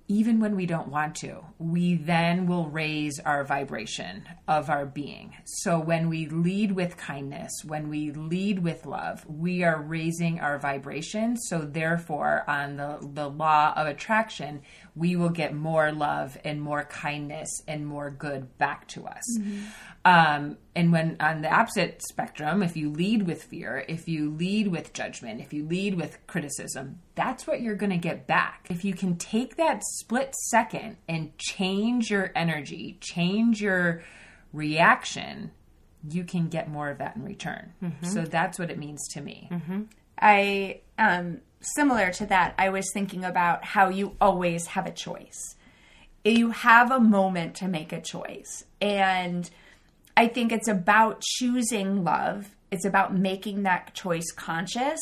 even 0.08 0.40
when 0.40 0.56
we 0.56 0.66
don't 0.66 0.90
want 0.90 1.16
to, 1.16 1.44
we 1.60 1.96
then 1.96 2.46
will 2.46 2.70
raise 2.70 3.20
our 3.20 3.44
vibration 3.44 4.28
of 4.48 4.70
our 4.70 4.86
being. 4.86 5.34
So 5.46 5.80
when 5.80 6.10
we 6.10 6.28
lead 6.28 6.74
with 6.74 6.98
kindness, 6.98 7.52
when 7.66 7.90
we 7.90 8.12
lead 8.12 8.60
with 8.60 8.86
love, 8.86 9.26
we 9.28 9.64
are 9.64 9.82
raising 9.82 10.42
our 10.42 10.60
vibration. 10.60 11.38
So 11.38 11.60
therefore, 11.60 12.44
on 12.48 12.76
the, 12.76 12.98
the 13.14 13.30
law 13.30 13.74
of 13.76 13.88
attraction, 13.88 14.62
we 14.96 15.16
will 15.16 15.30
get 15.30 15.54
more 15.54 15.92
love 15.92 16.38
and 16.44 16.62
more 16.62 16.84
kindness 16.84 17.64
and 17.68 17.88
more 17.88 18.12
good 18.12 18.58
back 18.58 18.88
to 18.90 19.08
us. 19.08 19.24
Mm-hmm. 19.40 19.62
Um, 20.06 20.58
and 20.76 20.92
when 20.92 21.16
on 21.22 21.42
the 21.42 21.54
opposite 21.54 22.02
spectrum, 22.04 22.62
if 22.62 22.76
you 22.76 22.92
lead 22.92 23.26
with 23.26 23.44
fear, 23.44 23.86
if 23.88 24.08
you 24.08 24.32
lead 24.32 24.68
with 24.68 24.92
judgment, 24.92 25.40
if 25.40 25.54
you 25.54 25.66
lead 25.66 25.96
with 25.96 26.18
criticism, 26.28 27.00
that's 27.16 27.48
what 27.48 27.62
you're 27.62 27.76
going 27.76 27.92
to 27.92 27.98
get 27.98 28.28
back. 28.28 28.68
If 28.70 28.84
you 28.84 28.94
can 28.94 29.16
take 29.16 29.56
that 29.56 29.82
split 29.84 30.36
second 30.36 30.98
and 31.08 31.38
change 31.38 32.12
your 32.12 32.32
energy, 32.36 32.98
change 33.00 33.62
your 33.62 34.04
reaction, 34.52 35.52
you 36.10 36.26
can 36.26 36.50
get 36.50 36.70
more 36.70 36.90
of 36.90 36.98
that 36.98 37.16
in 37.16 37.24
return. 37.24 37.72
So 38.02 38.24
that's 38.24 38.60
what 38.60 38.70
it 38.70 38.78
means 38.78 39.08
to 39.14 39.22
me. 39.22 39.50
I 40.20 40.82
um 40.98 41.40
similar 41.62 42.12
to 42.12 42.26
that, 42.26 42.56
I 42.58 42.70
was 42.70 42.92
thinking 42.94 43.24
about 43.24 43.64
how 43.64 43.88
you 43.88 44.18
always 44.20 44.68
have 44.68 44.86
a 44.86 44.92
choice. 44.92 45.56
You 46.26 46.52
have 46.52 46.92
a 46.92 47.00
moment 47.00 47.56
to 47.56 47.70
make 47.70 47.94
a 47.94 48.02
choice. 48.02 48.66
And 48.82 49.50
I 50.16 50.28
think 50.28 50.52
it's 50.52 50.68
about 50.68 51.22
choosing 51.22 52.04
love. 52.04 52.56
It's 52.72 52.86
about 52.86 53.16
making 53.16 53.64
that 53.64 53.94
choice 53.94 54.32
conscious. 54.32 55.00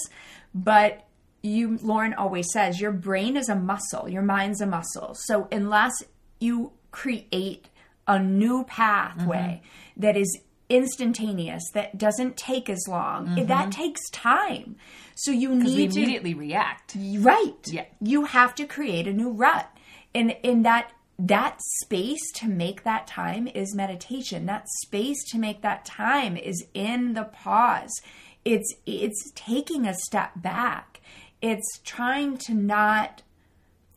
But 0.54 1.06
you 1.42 1.80
Lauren 1.82 2.14
always 2.14 2.52
says 2.52 2.80
your 2.80 2.92
brain 2.92 3.36
is 3.36 3.50
a 3.50 3.56
muscle, 3.56 4.08
your 4.08 4.22
mind's 4.22 4.62
a 4.62 4.68
muscle. 4.68 5.16
So 5.16 5.48
unless 5.52 5.94
you 6.40 6.72
create 6.92 7.68
a 8.08 8.20
new 8.20 8.64
pathway 8.66 9.62
mm-hmm. 9.64 10.02
that 10.02 10.18
is 10.18 10.40
instantaneous, 10.70 11.64
that 11.74 11.98
doesn't 11.98 12.38
take 12.38 12.70
as 12.70 12.86
long, 12.88 13.36
that 13.36 13.48
mm-hmm. 13.48 13.70
takes 13.70 14.10
time. 14.12 14.76
So 15.16 15.32
you 15.32 15.54
need 15.56 15.92
to 15.92 16.00
immediately 16.00 16.34
react. 16.34 16.96
Right. 16.98 17.54
Yeah. 17.66 17.86
You 18.00 18.26
have 18.26 18.56
to 18.56 18.66
create 18.66 19.08
a 19.08 19.14
new 19.14 19.32
rut. 19.32 19.70
And 20.14 20.36
in 20.44 20.64
that 20.64 20.92
that 21.24 21.60
space 21.82 22.32
to 22.36 22.48
make 22.48 22.84
that 22.84 23.06
time 23.06 23.48
is 23.48 23.76
meditation. 23.76 24.48
That 24.48 24.68
space 24.82 25.24
to 25.32 25.38
make 25.38 25.62
that 25.62 25.86
time 25.86 26.36
is 26.36 26.66
in 26.74 27.14
the 27.14 27.26
pause. 27.26 28.02
It's 28.44 28.74
it's 28.88 29.32
taking 29.36 29.86
a 29.86 29.94
step 29.94 30.32
back. 30.42 31.00
It's 31.40 31.80
trying 31.84 32.38
to 32.46 32.56
not 32.56 33.22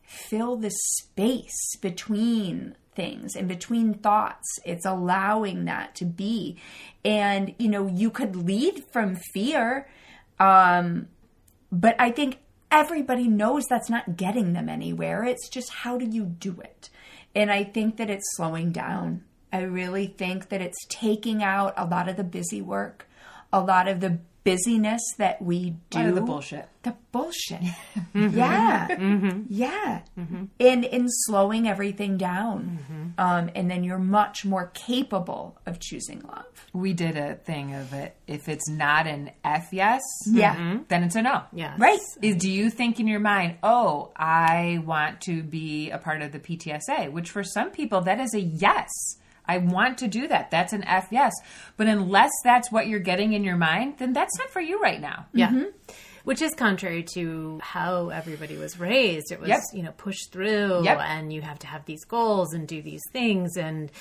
fill 0.03 0.55
the 0.55 0.69
space 0.69 1.75
between 1.81 2.75
things 2.95 3.35
and 3.35 3.47
between 3.47 3.95
thoughts. 3.95 4.59
It's 4.63 4.85
allowing 4.85 5.65
that 5.65 5.95
to 5.95 6.05
be. 6.05 6.57
And 7.03 7.55
you 7.57 7.69
know, 7.69 7.87
you 7.87 8.11
could 8.11 8.35
lead 8.35 8.83
from 8.93 9.15
fear 9.33 9.87
um 10.37 11.07
but 11.71 11.95
I 11.97 12.11
think 12.11 12.37
everybody 12.69 13.27
knows 13.27 13.65
that's 13.65 13.89
not 13.89 14.15
getting 14.15 14.53
them 14.53 14.69
anywhere. 14.69 15.23
It's 15.23 15.49
just 15.49 15.71
how 15.71 15.97
do 15.97 16.05
you 16.05 16.25
do 16.25 16.59
it? 16.61 16.89
And 17.35 17.51
I 17.51 17.65
think 17.65 17.97
that 17.97 18.09
it's 18.09 18.35
slowing 18.35 18.71
down. 18.71 19.23
I 19.51 19.61
really 19.61 20.07
think 20.07 20.49
that 20.49 20.61
it's 20.61 20.85
taking 20.89 21.43
out 21.43 21.73
a 21.77 21.85
lot 21.85 22.07
of 22.07 22.17
the 22.17 22.23
busy 22.23 22.61
work, 22.61 23.07
a 23.51 23.59
lot 23.61 23.87
of 23.87 23.99
the 23.99 24.19
busyness 24.45 25.01
that 25.17 25.41
we 25.41 25.73
oh, 25.75 25.79
do. 25.89 25.97
A 25.97 25.99
lot 25.99 26.09
of 26.09 26.15
the 26.15 26.21
bullshit. 26.21 26.69
The 26.83 26.95
bullshit. 27.11 27.61
Yeah. 28.13 28.87
Mm-hmm. 28.87 29.25
Mm-hmm. 29.25 29.41
Yeah. 29.49 30.01
Mm-hmm. 30.17 30.43
And 30.59 30.85
in 30.85 31.07
slowing 31.09 31.67
everything 31.67 32.15
down. 32.15 33.13
Um, 33.17 33.49
and 33.55 33.69
then 33.69 33.83
you're 33.83 33.97
much 33.99 34.45
more 34.45 34.71
capable 34.73 35.57
of 35.65 35.79
choosing 35.79 36.21
love. 36.21 36.45
We 36.73 36.93
did 36.93 37.17
a 37.17 37.35
thing 37.35 37.73
of 37.73 37.91
it. 37.93 38.15
If 38.27 38.47
it's 38.47 38.69
not 38.69 39.07
an 39.07 39.31
F 39.43 39.69
yes, 39.71 40.01
Yeah. 40.27 40.79
then 40.87 41.03
it's 41.03 41.15
a 41.15 41.21
no. 41.21 41.43
Yes. 41.51 41.77
Right. 41.79 41.99
Is 42.21 42.35
do 42.37 42.49
you 42.49 42.69
think 42.69 42.99
in 42.99 43.07
your 43.07 43.19
mind, 43.19 43.57
oh, 43.63 44.11
I 44.15 44.81
want 44.85 45.21
to 45.21 45.43
be 45.43 45.89
a 45.89 45.97
part 45.97 46.21
of 46.21 46.31
the 46.31 46.39
PTSA, 46.39 47.11
which 47.11 47.31
for 47.31 47.43
some 47.43 47.71
people 47.71 48.01
that 48.01 48.19
is 48.19 48.33
a 48.33 48.41
yes. 48.41 48.89
I 49.47 49.57
want 49.59 49.97
to 49.99 50.07
do 50.07 50.27
that. 50.27 50.51
That's 50.51 50.73
an 50.73 50.83
F 50.85 51.07
yes. 51.11 51.33
But 51.77 51.87
unless 51.87 52.31
that's 52.43 52.71
what 52.71 52.87
you're 52.87 52.99
getting 52.99 53.33
in 53.33 53.43
your 53.43 53.57
mind, 53.57 53.95
then 53.97 54.13
that's 54.13 54.37
not 54.37 54.49
for 54.49 54.61
you 54.61 54.79
right 54.79 54.99
now. 55.01 55.25
Yeah. 55.33 55.49
Mm-hmm. 55.49 55.65
Which 56.23 56.41
is 56.41 56.53
contrary 56.55 57.03
to 57.13 57.59
how 57.61 58.09
everybody 58.09 58.57
was 58.57 58.79
raised. 58.79 59.31
It 59.31 59.39
was, 59.39 59.49
Yep. 59.49 59.59
you 59.73 59.83
know, 59.83 59.91
push 59.91 60.17
through 60.31 60.83
Yep. 60.83 60.99
and 60.99 61.31
you 61.31 61.41
have 61.41 61.59
to 61.59 61.67
have 61.67 61.85
these 61.85 62.03
goals 62.05 62.53
and 62.53 62.67
do 62.67 62.81
these 62.81 63.03
things. 63.13 63.57
And 63.57 63.91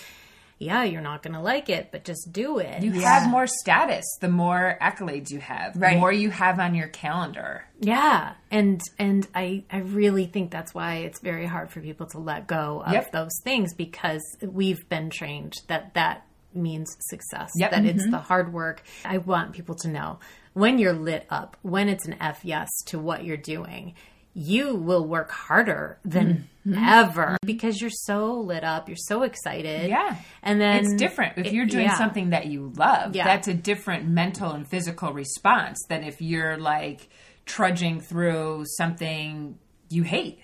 yeah, 0.59 0.85
you're 0.85 1.01
not 1.03 1.23
going 1.23 1.35
to 1.35 1.41
like 1.41 1.69
it, 1.69 1.89
but 1.93 2.05
just 2.05 2.33
do 2.33 2.59
it. 2.59 2.83
You 2.83 2.93
Yeah. 2.93 3.21
have 3.21 3.31
more 3.31 3.47
status 3.47 4.05
the 4.21 4.29
more 4.29 4.79
accolades 4.81 5.31
you 5.31 5.41
have, 5.41 5.75
Right. 5.77 5.95
the 5.95 6.01
more 6.01 6.13
you 6.13 6.31
have 6.31 6.59
on 6.61 6.75
your 6.75 6.89
calendar. 6.89 7.65
yeah. 7.81 8.35
And, 8.51 8.81
and 8.99 9.27
I, 9.35 9.65
I 9.71 9.79
really 9.79 10.27
think 10.27 10.51
that's 10.51 10.73
why 10.73 10.97
it's 10.99 11.21
very 11.21 11.47
hard 11.47 11.71
for 11.71 11.81
people 11.81 12.07
to 12.09 12.19
let 12.19 12.47
go 12.47 12.83
of 12.87 12.93
Yep. 12.93 13.13
those 13.13 13.33
things 13.43 13.75
because 13.75 14.23
we've 14.41 14.89
been 14.89 15.11
trained 15.11 15.55
that 15.69 15.95
that 15.95 16.25
means 16.55 16.97
success, 17.01 17.51
Yep. 17.57 17.71
that 17.73 17.85
it's 17.85 18.03
mm-hmm. 18.03 18.13
the 18.13 18.19
hard 18.19 18.53
work. 18.53 18.83
I 19.05 19.19
want 19.19 19.53
people 19.53 19.75
to 19.77 19.89
know 19.89 20.21
when 20.53 20.79
you're 20.79 20.93
lit 20.93 21.27
up, 21.31 21.57
when 21.63 21.89
it's 21.89 22.07
an 22.07 22.15
F 22.21 22.45
yes 22.45 22.69
to 22.87 22.99
what 23.01 23.25
you're 23.25 23.37
doing, 23.37 23.95
you 24.35 24.75
will 24.75 25.07
work 25.07 25.31
harder 25.31 25.99
than 26.05 26.49
mm-hmm. 26.67 26.75
ever 26.85 27.37
because 27.45 27.81
you're 27.81 27.91
so 27.91 28.33
lit 28.33 28.65
up, 28.65 28.89
you're 28.89 28.97
so 28.97 29.23
excited. 29.23 29.89
Yeah. 29.89 30.17
And 30.43 30.61
then 30.61 30.85
It's 30.85 30.95
different. 30.95 31.39
If 31.39 31.47
it- 31.47 31.53
you're 31.53 31.67
doing 31.67 31.85
yeah. 31.87 31.97
something 31.97 32.31
that 32.31 32.47
you 32.47 32.73
love, 32.77 33.15
Yeah. 33.15 33.25
that's 33.25 33.47
a 33.49 33.55
different 33.55 34.09
mental 34.09 34.51
and 34.51 34.67
physical 34.67 35.13
response 35.13 35.79
than 35.89 36.03
if 36.03 36.21
you're 36.21 36.57
like 36.59 37.09
trudging 37.47 38.01
through 38.01 38.65
something 38.77 39.59
you 39.89 40.03
hate. 40.03 40.41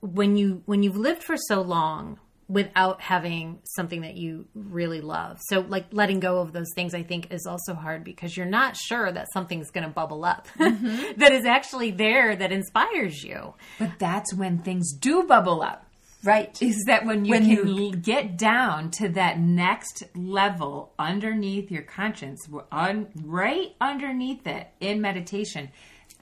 when 0.00 0.36
you 0.36 0.62
when 0.66 0.82
you've 0.82 0.96
lived 0.96 1.22
for 1.22 1.36
so 1.36 1.62
long 1.62 2.18
without 2.48 3.00
having 3.00 3.58
something 3.64 4.02
that 4.02 4.16
you 4.16 4.46
really 4.54 5.00
love. 5.00 5.40
So 5.48 5.60
like 5.60 5.86
letting 5.90 6.20
go 6.20 6.38
of 6.38 6.52
those 6.52 6.72
things 6.74 6.94
I 6.94 7.02
think 7.02 7.32
is 7.32 7.44
also 7.46 7.74
hard 7.74 8.04
because 8.04 8.36
you're 8.36 8.46
not 8.46 8.76
sure 8.76 9.10
that 9.10 9.26
something's 9.32 9.70
going 9.70 9.84
to 9.84 9.92
bubble 9.92 10.24
up 10.24 10.46
mm-hmm. 10.58 11.18
that 11.18 11.32
is 11.32 11.44
actually 11.44 11.90
there 11.90 12.36
that 12.36 12.52
inspires 12.52 13.22
you. 13.24 13.54
But 13.78 13.98
that's 13.98 14.32
when 14.32 14.58
things 14.58 14.92
do 14.92 15.24
bubble 15.24 15.62
up. 15.62 15.82
Right. 16.24 16.60
Is 16.60 16.84
that 16.86 17.04
when 17.04 17.24
you 17.24 17.30
When 17.32 17.44
can 17.44 17.68
you- 17.68 17.92
get 17.92 18.36
down 18.36 18.90
to 18.92 19.08
that 19.10 19.38
next 19.38 20.04
level 20.14 20.92
underneath 20.98 21.70
your 21.70 21.82
conscience, 21.82 22.48
right 22.50 23.74
underneath 23.80 24.46
it 24.46 24.68
in 24.80 25.00
meditation? 25.00 25.70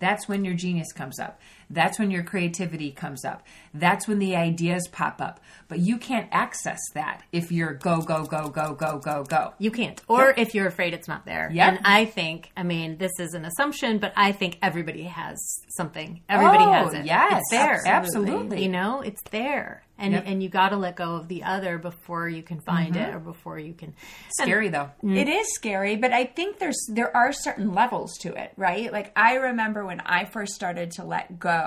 That's 0.01 0.29
when 0.29 0.45
your 0.45 0.55
genius 0.55 0.93
comes 0.93 1.19
up. 1.19 1.41
That's 1.75 1.99
when 1.99 2.11
your 2.11 2.23
creativity 2.23 2.91
comes 2.93 3.25
up. 3.25 3.43
That's 3.73 4.07
when 4.09 4.19
the 4.19 4.37
ideas 4.37 4.89
pop 4.91 5.21
up. 5.21 5.41
But 5.69 5.81
you 5.81 5.99
can't 5.99 6.29
access 6.33 6.79
that 6.95 7.23
if 7.33 7.51
you're 7.51 7.75
go, 7.75 8.01
go, 8.01 8.25
go, 8.25 8.49
go, 8.49 8.75
go, 8.75 8.99
go, 8.99 9.25
go. 9.25 9.55
You 9.59 9.71
can't. 9.71 10.01
Or 10.09 10.33
if 10.37 10.55
you're 10.55 10.67
afraid 10.67 10.95
it's 10.95 11.09
not 11.09 11.27
there. 11.27 11.51
Yep. 11.53 11.69
And 11.69 11.81
I 11.85 12.05
think, 12.05 12.51
I 12.57 12.63
mean, 12.63 12.99
this 12.99 13.13
is 13.19 13.35
an 13.35 13.45
assumption, 13.45 13.99
but 13.99 14.13
I 14.17 14.33
think 14.33 14.59
everybody 14.63 15.03
has 15.05 15.37
something. 15.77 16.23
Everybody 16.29 16.65
Oh, 16.65 16.73
has 16.73 16.95
it. 16.95 17.07
yes, 17.07 17.43
It's 17.43 17.51
there. 17.51 17.83
absolutely. 17.87 18.63
You 18.63 18.69
know, 18.69 19.01
it's 19.01 19.23
there. 19.31 19.83
And 19.97 20.13
Yep. 20.13 20.25
and 20.27 20.43
you 20.43 20.49
got 20.49 20.71
to 20.71 20.77
let 20.77 20.97
go 20.97 21.15
of 21.15 21.29
the 21.29 21.45
other 21.45 21.79
before 21.79 22.29
you 22.29 22.43
can 22.43 22.59
find 22.61 22.95
mm-hmm. 22.97 23.11
it 23.11 23.15
or 23.15 23.21
before 23.21 23.61
you 23.61 23.75
can 23.75 23.95
Scary 24.41 24.69
though. 24.69 24.91
Mm. 25.05 25.17
It 25.17 25.29
is 25.29 25.55
scary, 25.55 25.95
but 25.95 26.13
I 26.13 26.25
think 26.25 26.59
there's 26.59 26.77
there 26.93 27.17
are 27.17 27.33
certain 27.33 27.73
levels 27.75 28.19
to 28.23 28.35
it, 28.35 28.53
right? 28.57 28.93
Like 28.93 29.13
I 29.15 29.35
remember 29.37 29.87
when 29.87 30.01
I 30.01 30.25
first 30.25 30.55
started 30.55 30.91
to 30.93 31.05
let 31.05 31.39
go, 31.39 31.64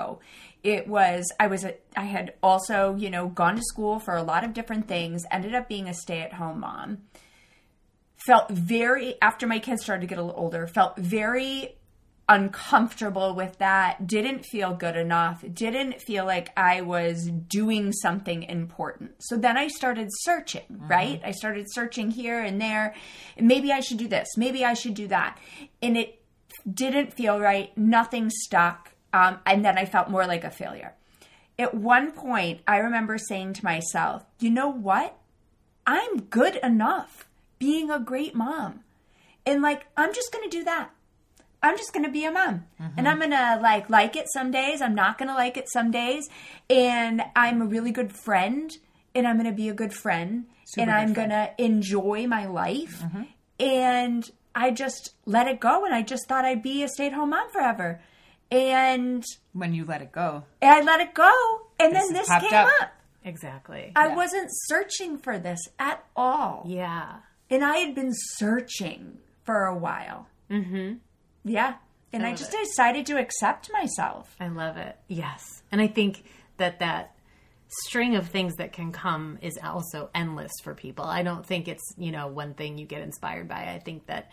it 0.62 0.86
was 0.88 1.32
I 1.38 1.46
was 1.46 1.64
a, 1.64 1.74
I 1.96 2.04
had 2.04 2.34
also, 2.42 2.96
you 2.96 3.10
know, 3.10 3.28
gone 3.28 3.56
to 3.56 3.62
school 3.62 3.98
for 3.98 4.14
a 4.16 4.22
lot 4.22 4.44
of 4.44 4.52
different 4.52 4.88
things, 4.88 5.24
ended 5.30 5.54
up 5.54 5.68
being 5.68 5.88
a 5.88 5.94
stay-at-home 5.94 6.60
mom. 6.60 6.98
Felt 8.26 8.50
very 8.50 9.14
after 9.22 9.46
my 9.46 9.58
kids 9.58 9.82
started 9.84 10.02
to 10.02 10.06
get 10.06 10.18
a 10.18 10.22
little 10.22 10.40
older, 10.40 10.66
felt 10.66 10.98
very 10.98 11.78
uncomfortable 12.28 13.34
with 13.34 13.56
that, 13.58 14.06
didn't 14.06 14.44
feel 14.44 14.74
good 14.74 14.96
enough, 14.96 15.42
didn't 15.54 16.02
feel 16.02 16.26
like 16.26 16.50
I 16.56 16.82
was 16.82 17.30
doing 17.48 17.92
something 17.92 18.42
important. 18.42 19.12
So 19.20 19.36
then 19.36 19.56
I 19.56 19.68
started 19.68 20.08
searching, 20.10 20.64
mm-hmm. 20.70 20.88
right? 20.88 21.20
I 21.24 21.30
started 21.30 21.66
searching 21.70 22.10
here 22.10 22.40
and 22.40 22.60
there. 22.60 22.94
And 23.38 23.48
maybe 23.48 23.72
I 23.72 23.80
should 23.80 23.96
do 23.98 24.08
this, 24.08 24.28
maybe 24.36 24.64
I 24.64 24.74
should 24.74 24.94
do 24.94 25.08
that. 25.08 25.38
And 25.80 25.96
it 25.96 26.20
didn't 26.70 27.14
feel 27.14 27.40
right, 27.40 27.76
nothing 27.78 28.30
stuck. 28.30 28.92
Um, 29.12 29.38
and 29.46 29.64
then 29.64 29.78
I 29.78 29.84
felt 29.84 30.10
more 30.10 30.26
like 30.26 30.44
a 30.44 30.50
failure. 30.50 30.94
At 31.58 31.74
one 31.74 32.12
point, 32.12 32.60
I 32.66 32.76
remember 32.78 33.18
saying 33.18 33.54
to 33.54 33.64
myself, 33.64 34.24
you 34.38 34.50
know 34.50 34.68
what? 34.68 35.16
I'm 35.86 36.20
good 36.22 36.56
enough 36.56 37.26
being 37.58 37.90
a 37.90 37.98
great 37.98 38.34
mom. 38.34 38.80
And 39.46 39.62
like, 39.62 39.86
I'm 39.96 40.12
just 40.12 40.32
going 40.32 40.48
to 40.48 40.56
do 40.56 40.64
that. 40.64 40.90
I'm 41.60 41.76
just 41.76 41.92
going 41.92 42.04
to 42.04 42.12
be 42.12 42.24
a 42.24 42.30
mom. 42.30 42.66
And 42.96 43.08
I'm 43.08 43.18
going 43.18 43.32
to 43.32 43.58
like 43.60 43.90
like 43.90 44.14
it 44.14 44.26
some 44.32 44.52
days, 44.52 44.80
I'm 44.80 44.94
not 44.94 45.18
going 45.18 45.28
to 45.28 45.34
like 45.34 45.56
it 45.56 45.68
some 45.68 45.90
days, 45.90 46.28
and 46.70 47.22
I'm 47.34 47.60
a 47.62 47.66
really 47.66 47.90
good 47.90 48.12
friend 48.12 48.70
and 49.14 49.26
I'm 49.26 49.36
going 49.38 49.50
to 49.50 49.56
be 49.56 49.68
a 49.68 49.74
good 49.74 49.92
friend 49.92 50.46
and 50.76 50.86
good 50.86 50.94
I'm 50.94 51.12
going 51.14 51.30
to 51.30 51.50
enjoy 51.58 52.28
my 52.28 52.46
life. 52.46 53.02
And 53.58 54.30
I 54.54 54.70
just 54.70 55.14
let 55.26 55.48
it 55.48 55.58
go 55.58 55.84
and 55.84 55.92
I 55.92 56.02
just 56.02 56.28
thought 56.28 56.44
I'd 56.44 56.62
be 56.62 56.84
a 56.84 56.88
stay-at-home 56.88 57.30
mom 57.30 57.50
forever. 57.50 58.00
And 58.50 59.24
When 59.52 59.74
you 59.74 59.84
let 59.84 60.00
it 60.02 60.12
go. 60.12 60.44
and 60.62 60.70
I 60.70 60.80
let 60.80 61.00
it 61.00 61.14
go 61.14 61.30
and 61.78 61.94
then 61.94 62.12
This 62.12 62.28
this 62.28 62.40
came 62.40 62.54
up. 62.54 62.68
up. 62.80 62.90
Exactly. 63.24 63.92
I 63.94 64.08
wasn't 64.08 64.48
searching 64.50 65.18
for 65.18 65.38
this 65.38 65.60
at 65.78 66.04
all. 66.16 66.64
yeah. 66.66 67.16
And 67.50 67.64
I 67.64 67.78
had 67.78 67.94
been 67.94 68.12
searching 68.12 69.18
for 69.44 69.64
a 69.66 69.76
while. 69.76 70.26
Mm-hmm. 70.50 70.94
Yeah. 71.44 71.74
And 72.12 72.24
I, 72.26 72.34
just 72.34 72.52
decided 72.52 73.06
to 73.06 73.18
accept 73.18 73.70
myself. 73.72 74.34
I 74.40 74.48
love 74.48 74.76
it. 74.78 74.96
Yes. 75.08 75.62
And 75.72 75.80
I 75.80 75.86
think 75.88 76.24
that 76.58 76.78
that 76.80 77.14
string 77.84 78.16
of 78.16 78.28
things 78.28 78.56
that 78.56 78.72
can 78.72 78.92
come 78.92 79.38
is 79.42 79.58
also 79.62 80.08
endless 80.14 80.52
for 80.62 80.74
people. 80.74 81.04
I 81.04 81.22
don't 81.22 81.44
think 81.44 81.68
it's, 81.68 81.84
you 81.98 82.12
know, 82.12 82.28
one 82.28 82.54
thing 82.54 82.78
you 82.78 82.86
get 82.86 83.02
inspired 83.02 83.46
by. 83.48 83.72
I 83.74 83.80
think 83.84 84.06
that 84.06 84.30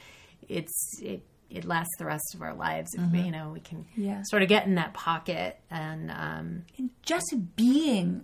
it's 0.48 1.00
it 1.02 1.22
it 1.56 1.66
lasts 1.66 1.96
the 1.98 2.06
rest 2.06 2.36
of 2.36 2.42
our 2.42 2.54
lives. 2.54 2.92
If, 2.94 3.12
we 3.12 3.20
You 3.22 3.32
know, 3.32 3.52
we 3.54 3.60
can 3.62 3.86
Yeah. 3.96 4.22
sort 4.26 4.42
of 4.44 4.50
get 4.50 4.66
in 4.68 4.76
that 4.76 4.94
pocket 4.94 5.60
and 5.72 6.12
um 6.12 6.64
And 6.78 6.90
just 7.02 7.34
being 7.56 8.24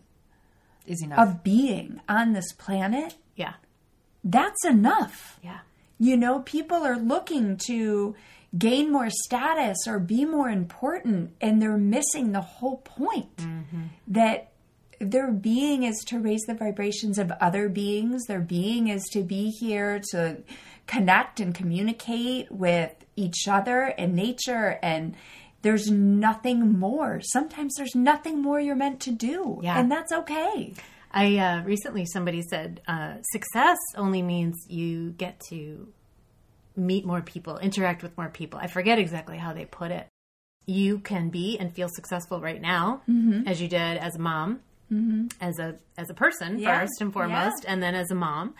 Is 0.85 1.01
a 1.01 1.05
enough. 1.05 1.43
being 1.43 2.01
on 2.09 2.33
this 2.33 2.51
planet, 2.53 3.15
yeah. 3.35 3.53
that's 4.23 4.63
enough. 4.65 5.39
Yeah. 5.43 5.59
You 5.97 6.17
know, 6.17 6.39
people 6.39 6.77
are 6.83 6.97
looking 6.97 7.57
to 7.67 8.15
gain 8.57 8.91
more 8.91 9.09
status 9.09 9.77
or 9.87 9.97
be 9.99 10.25
more 10.25 10.49
important, 10.49 11.31
and 11.39 11.61
they're 11.61 11.77
missing 11.77 12.31
the 12.31 12.41
whole 12.41 12.77
point 12.77 13.29
that 14.07 14.51
their 14.99 15.31
being 15.31 15.83
is 15.83 15.97
to 16.07 16.19
raise 16.19 16.41
the 16.47 16.53
vibrations 16.53 17.17
of 17.17 17.31
other 17.39 17.69
beings. 17.69 18.23
Their 18.27 18.41
being 18.41 18.87
is 18.89 19.03
to 19.13 19.23
be 19.23 19.49
here 19.59 19.99
to 20.11 20.43
connect 20.87 21.39
and 21.39 21.53
communicate 21.53 22.51
with 22.51 22.93
each 23.15 23.47
other 23.47 23.93
and 23.97 24.15
nature 24.15 24.79
and 24.81 25.15
there's 25.61 25.91
nothing 25.91 26.79
more. 26.79 27.21
Sometimes 27.21 27.75
there's 27.77 27.95
nothing 27.95 28.41
more 28.41 28.59
you're 28.59 28.75
meant 28.75 28.99
to 29.01 29.11
do. 29.11 29.59
Yeah. 29.61 29.79
And 29.79 29.91
that's 29.91 30.11
okay. 30.11 30.73
I 31.11 31.37
uh, 31.37 31.63
recently 31.63 32.05
somebody 32.05 32.41
said 32.41 32.81
uh, 32.87 33.21
success 33.31 33.77
only 33.95 34.21
means 34.21 34.55
you 34.67 35.11
get 35.11 35.39
to 35.49 35.87
meet 36.75 37.05
more 37.05 37.21
people, 37.21 37.57
interact 37.57 38.01
with 38.01 38.17
more 38.17 38.29
people. 38.29 38.59
I 38.59 38.67
forget 38.67 38.97
exactly 38.97 39.37
how 39.37 39.53
they 39.53 39.65
put 39.65 39.91
it. 39.91 40.07
You 40.65 40.99
can 40.99 41.29
be 41.29 41.57
and 41.59 41.73
feel 41.73 41.89
successful 41.89 42.39
right 42.39 42.61
now, 42.61 43.01
as 43.45 43.61
you 43.61 43.67
did 43.67 43.97
as 43.97 44.15
a 44.15 44.19
mom, 44.19 44.61
as 45.41 45.59
a 45.59 45.75
as 45.97 46.09
a 46.09 46.13
person 46.13 46.59
Yeah, 46.59 46.79
first 46.79 47.01
and 47.01 47.11
foremost, 47.11 47.65
and 47.67 47.81
then 47.83 47.93
as 47.93 48.09
a 48.11 48.15
mom. 48.15 48.53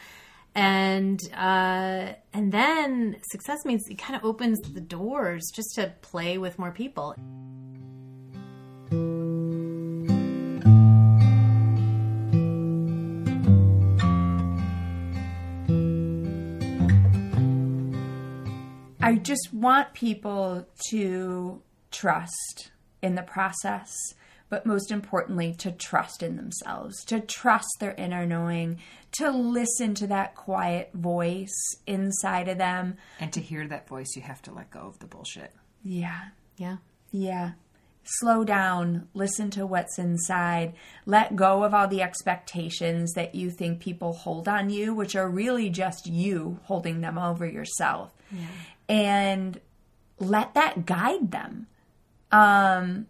And 0.54 1.22
uh, 1.34 2.14
and 2.34 2.52
then 2.52 3.18
success 3.30 3.64
means 3.64 3.88
it 3.90 3.98
kind 3.98 4.16
of 4.16 4.26
opens 4.26 4.60
the 4.62 4.82
doors 4.82 5.50
just 5.54 5.76
to 5.76 5.94
play 6.02 6.38
with 6.38 6.60
more 6.60 6.72
people. 6.72 7.16
I 19.04 19.16
just 19.16 19.54
want 19.54 19.94
people 19.94 20.66
to 20.90 21.62
trust 21.92 22.72
in 23.02 23.16
the 23.16 23.24
process, 23.24 23.94
but 24.52 24.66
most 24.66 24.92
importantly, 24.92 25.56
to 25.60 25.72
trust 25.72 26.22
in 26.22 26.36
themselves, 26.36 27.06
to 27.06 27.22
trust 27.22 27.70
their 27.80 27.94
inner 27.94 28.26
knowing, 28.26 28.80
to 29.14 29.32
listen 29.32 29.96
to 29.96 30.08
that 30.08 30.36
quiet 30.36 30.92
voice 30.94 31.78
inside 31.88 32.50
of 32.50 32.58
them. 32.58 32.98
And 33.22 33.32
to 33.32 33.40
hear 33.40 33.66
that 33.70 33.88
voice, 33.88 34.14
you 34.14 34.22
have 34.24 34.42
to 34.44 34.54
let 34.54 34.70
go 34.70 34.82
of 34.82 35.00
the 35.00 35.08
bullshit. 35.08 35.54
Yeah, 35.86 36.26
Yeah, 36.58 36.78
yeah. 37.12 37.52
Slow 38.04 38.44
down, 38.44 39.08
listen 39.14 39.52
to 39.52 39.66
what's 39.66 39.98
inside, 39.98 40.74
let 41.06 41.36
go 41.38 41.64
of 41.64 41.74
all 41.74 41.88
the 41.88 42.02
expectations 42.02 43.14
that 43.14 43.36
you 43.36 43.52
think 43.52 43.80
people 43.80 44.12
hold 44.12 44.50
on 44.50 44.70
you, 44.70 44.94
which 44.94 45.16
are 45.16 45.30
really 45.30 45.70
just 45.70 46.08
you 46.08 46.60
holding 46.64 47.00
them 47.00 47.18
over 47.18 47.46
yourself. 47.46 48.12
And 48.90 49.62
let 50.20 50.56
that 50.56 50.86
guide 50.86 51.32
them. 51.32 51.68
Um, 52.32 53.06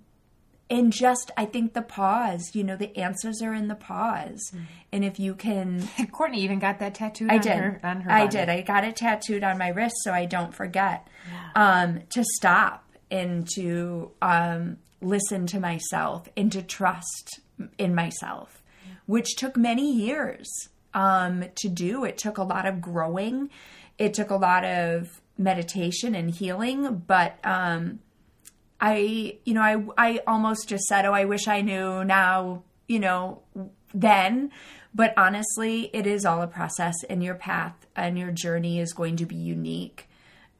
and 0.72 0.94
just, 0.94 1.32
I 1.36 1.46
think 1.46 1.74
the 1.74 1.82
pause, 1.82 2.52
you 2.56 2.64
know, 2.64 2.78
the 2.78 2.98
answers 2.98 3.42
are 3.42 3.54
in 3.54 3.68
the 3.68 3.76
pause. 3.76 4.54
And 4.94 5.04
if 5.04 5.20
you 5.20 5.36
can 5.36 5.86
Courtney 6.14 6.42
even 6.42 6.60
got 6.60 6.80
that 6.80 6.96
tattooed 6.96 7.30
I 7.30 7.36
on 7.36 7.42
did. 7.42 7.58
her 7.58 7.80
on 7.84 8.02
her 8.02 8.12
I 8.12 8.26
body. 8.26 8.38
did. 8.38 8.50
I 8.50 8.62
got 8.62 8.86
it 8.86 8.96
tattooed 8.96 9.44
on 9.44 9.58
my 9.58 9.68
wrist 9.68 9.96
so 10.04 10.14
I 10.14 10.26
don't 10.26 10.56
forget. 10.56 11.08
Um, 11.56 12.04
to 12.12 12.24
stop 12.24 12.86
and 13.12 13.46
to 13.56 14.12
um, 14.22 14.78
listen 15.02 15.46
to 15.48 15.60
myself 15.60 16.30
and 16.38 16.50
to 16.54 16.62
trust 16.62 17.42
in 17.78 17.94
myself, 17.94 18.64
which 19.08 19.36
took 19.36 19.58
many 19.58 19.92
years 19.92 20.48
um, 20.94 21.44
to 21.56 21.68
do. 21.68 22.06
It 22.06 22.18
took 22.18 22.38
a 22.38 22.44
lot 22.44 22.66
of 22.66 22.80
growing. 22.80 23.50
It 23.98 24.14
took 24.14 24.30
a 24.30 24.38
lot 24.38 24.64
of 24.64 25.22
meditation 25.38 26.16
and 26.16 26.32
healing, 26.32 27.04
but 27.08 27.38
um, 27.44 28.00
I, 28.82 29.38
you 29.46 29.54
know, 29.54 29.62
I, 29.62 29.84
I 29.98 30.22
almost 30.26 30.68
just 30.68 30.86
said, 30.86 31.06
oh, 31.06 31.14
I 31.14 31.26
wish 31.26 31.48
I 31.48 31.62
knew 31.62 32.04
now, 32.04 32.64
you 32.88 33.00
know, 33.00 33.44
then. 33.94 34.52
But 34.94 35.14
honestly, 35.16 35.90
it 35.94 36.06
is 36.08 36.26
all 36.26 36.42
a 36.42 36.48
process, 36.48 36.96
and 37.10 37.24
your 37.24 37.36
path 37.36 37.86
and 37.96 38.18
your 38.18 38.32
journey 38.32 38.80
is 38.80 38.92
going 38.92 39.16
to 39.18 39.26
be 39.26 39.36
unique. 39.36 40.10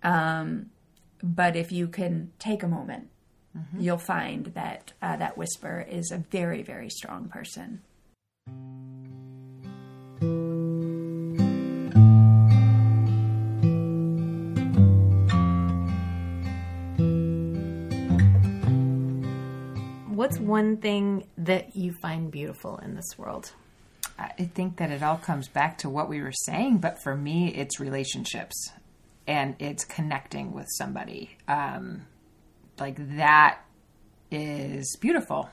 Um, 0.04 0.70
but 1.22 1.56
if 1.56 1.72
you 1.72 1.88
can 1.88 2.32
take 2.40 2.64
a 2.64 2.68
moment, 2.68 3.10
you'll 3.78 3.98
find 3.98 4.46
that 4.46 4.94
uh, 5.02 5.18
that 5.18 5.38
whisper 5.38 5.86
is 5.90 6.12
a 6.12 6.18
very, 6.18 6.64
very 6.64 6.90
strong 6.90 7.28
person. 7.28 7.82
One 20.40 20.78
thing 20.78 21.28
that 21.38 21.76
you 21.76 21.94
find 22.02 22.32
beautiful 22.32 22.78
in 22.78 22.96
this 22.96 23.18
world? 23.18 23.52
I 24.20 24.44
think 24.54 24.78
that 24.78 24.92
it 24.92 25.02
all 25.02 25.18
comes 25.18 25.48
back 25.48 25.80
to 25.80 25.90
what 25.90 26.08
we 26.08 26.22
were 26.22 26.32
saying, 26.46 26.78
but 26.78 27.02
for 27.02 27.16
me, 27.16 27.54
it's 27.56 27.80
relationships 27.80 28.72
and 29.26 29.56
it's 29.60 29.84
connecting 29.84 30.52
with 30.54 30.68
somebody. 30.78 31.38
Um, 31.48 32.06
like 32.80 33.16
that 33.18 33.60
is 34.30 34.96
beautiful 35.00 35.50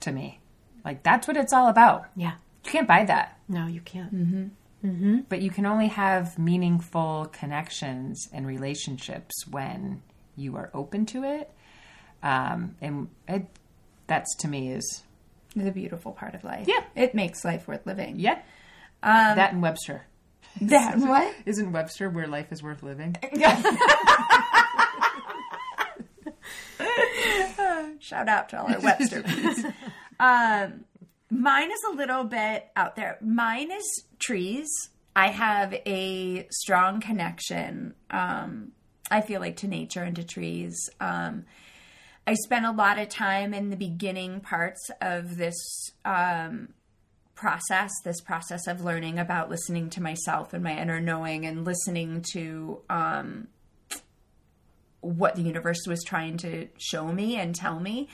to 0.00 0.12
me. 0.12 0.38
Like 0.84 1.02
that's 1.02 1.26
what 1.26 1.36
it's 1.36 1.52
all 1.52 1.68
about. 1.68 2.06
Yeah. 2.16 2.34
You 2.64 2.72
can't 2.72 2.88
buy 2.88 3.04
that, 3.06 3.38
No, 3.48 3.66
you 3.66 3.80
can't. 3.80 4.14
Mm-hmm. 4.82 5.20
but 5.28 5.42
you 5.42 5.50
can 5.50 5.66
only 5.66 5.88
have 5.88 6.38
meaningful 6.38 7.28
connections 7.32 8.28
and 8.32 8.46
relationships 8.46 9.46
when 9.46 10.02
you 10.36 10.56
are 10.56 10.70
open 10.72 11.06
to 11.06 11.24
it. 11.24 11.50
Um, 12.22 12.76
and 12.80 13.08
it, 13.28 13.46
that's 14.10 14.34
to 14.36 14.48
me 14.48 14.72
is 14.72 15.02
The 15.54 15.70
beautiful 15.70 16.12
part 16.12 16.34
of 16.34 16.42
life. 16.42 16.66
Yeah. 16.68 16.82
It 16.96 17.14
makes 17.14 17.44
life 17.44 17.68
worth 17.68 17.86
living. 17.86 18.18
yeah. 18.18 18.42
that 19.02 19.52
and 19.52 19.62
Webster. 19.62 20.06
That 20.60 20.98
what? 20.98 21.32
Isn't 21.46 21.72
Webster 21.72 22.10
where 22.10 22.26
life 22.26 22.50
is 22.50 22.62
worth 22.62 22.82
living? 22.82 23.16
Shout 28.00 28.28
out 28.28 28.48
to 28.48 28.60
all 28.60 28.72
our 28.72 28.80
Webster 28.80 29.22
um, 30.18 30.84
mine 31.30 31.70
is 31.70 31.80
a 31.92 31.94
little 31.94 32.24
bit 32.24 32.66
out 32.74 32.96
there. 32.96 33.18
Mine 33.20 33.70
is 33.70 34.04
trees. 34.18 34.68
I 35.14 35.28
have 35.28 35.72
a 35.86 36.48
strong 36.50 37.00
connection. 37.00 37.94
Um, 38.10 38.72
I 39.10 39.20
feel 39.20 39.40
like 39.40 39.58
to 39.58 39.68
nature 39.68 40.02
and 40.02 40.16
to 40.16 40.24
trees. 40.24 40.88
Um, 41.00 41.44
I 42.26 42.34
spent 42.34 42.66
a 42.66 42.70
lot 42.70 42.98
of 42.98 43.08
time 43.08 43.54
in 43.54 43.70
the 43.70 43.76
beginning 43.76 44.40
parts 44.40 44.90
of 45.00 45.36
this 45.36 45.90
um, 46.04 46.68
process, 47.34 47.90
this 48.04 48.20
process 48.20 48.66
of 48.66 48.84
learning 48.84 49.18
about 49.18 49.50
listening 49.50 49.90
to 49.90 50.02
myself 50.02 50.52
and 50.52 50.62
my 50.62 50.78
inner 50.78 51.00
knowing, 51.00 51.46
and 51.46 51.64
listening 51.64 52.22
to 52.32 52.80
um, 52.90 53.48
what 55.00 55.36
the 55.36 55.42
universe 55.42 55.86
was 55.86 56.04
trying 56.04 56.36
to 56.38 56.68
show 56.78 57.08
me 57.08 57.36
and 57.36 57.54
tell 57.54 57.80
me. 57.80 58.08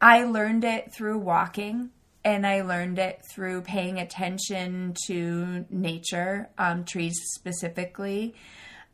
I 0.00 0.24
learned 0.24 0.64
it 0.64 0.92
through 0.92 1.18
walking 1.18 1.90
and 2.24 2.46
I 2.46 2.62
learned 2.62 2.98
it 2.98 3.22
through 3.32 3.62
paying 3.62 3.98
attention 3.98 4.94
to 5.06 5.66
nature, 5.70 6.48
um, 6.56 6.84
trees 6.84 7.14
specifically, 7.34 8.34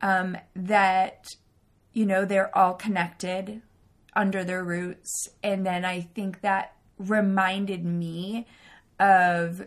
um, 0.03 0.37
that, 0.57 1.25
you 1.92 2.07
know, 2.07 2.25
they're 2.25 2.57
all 2.57 2.75
connected 2.75 3.62
under 4.14 4.44
their 4.44 4.64
roots. 4.64 5.29
And 5.42 5.64
then 5.66 5.85
I 5.85 6.01
think 6.01 6.40
that 6.42 6.75
reminded 6.99 7.85
me 7.85 8.46
of 8.99 9.66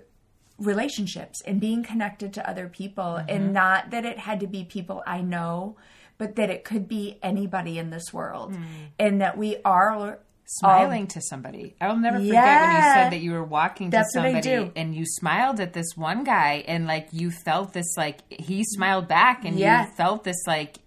relationships 0.59 1.41
and 1.41 1.59
being 1.59 1.83
connected 1.83 2.33
to 2.33 2.47
other 2.49 2.69
people 2.69 3.15
and 3.15 3.45
mm-hmm. 3.45 3.53
not 3.53 3.89
that 3.89 4.05
it 4.05 4.19
had 4.19 4.39
to 4.39 4.47
be 4.47 4.63
people 4.63 5.03
I 5.07 5.21
know 5.21 5.75
but 6.17 6.35
that 6.35 6.49
it 6.49 6.63
could 6.63 6.87
be 6.87 7.17
anybody 7.23 7.77
in 7.79 7.89
this 7.89 8.13
world 8.13 8.55
hmm. 8.55 8.63
and 8.99 9.19
that 9.21 9.35
we 9.35 9.57
are 9.65 10.19
smiling 10.45 11.07
to 11.07 11.21
somebody. 11.21 11.75
I 11.81 11.87
will 11.87 11.97
never 11.97 12.17
forget 12.17 12.61
when 12.61 12.75
you 12.75 12.81
said 12.81 13.09
that 13.11 13.19
you 13.21 13.31
were 13.31 13.43
walking 13.43 13.91
to 13.91 13.97
That's 13.97 14.15
I 14.15 14.21
somebody 14.21 14.41
do. 14.41 14.71
and 14.75 14.95
you 14.95 15.05
smiled 15.05 15.59
at 15.59 15.73
this 15.73 15.95
one 15.95 16.23
guy 16.23 16.63
and 16.67 16.85
like 16.85 17.07
you 17.11 17.31
felt 17.31 17.73
this 17.73 17.95
like 17.97 18.19
he 18.29 18.63
smiled 18.63 19.07
back 19.07 19.45
and 19.45 19.57
Yeah. 19.57 19.87
you 19.87 19.91
felt 19.93 20.23
this 20.23 20.43
like 20.45 20.77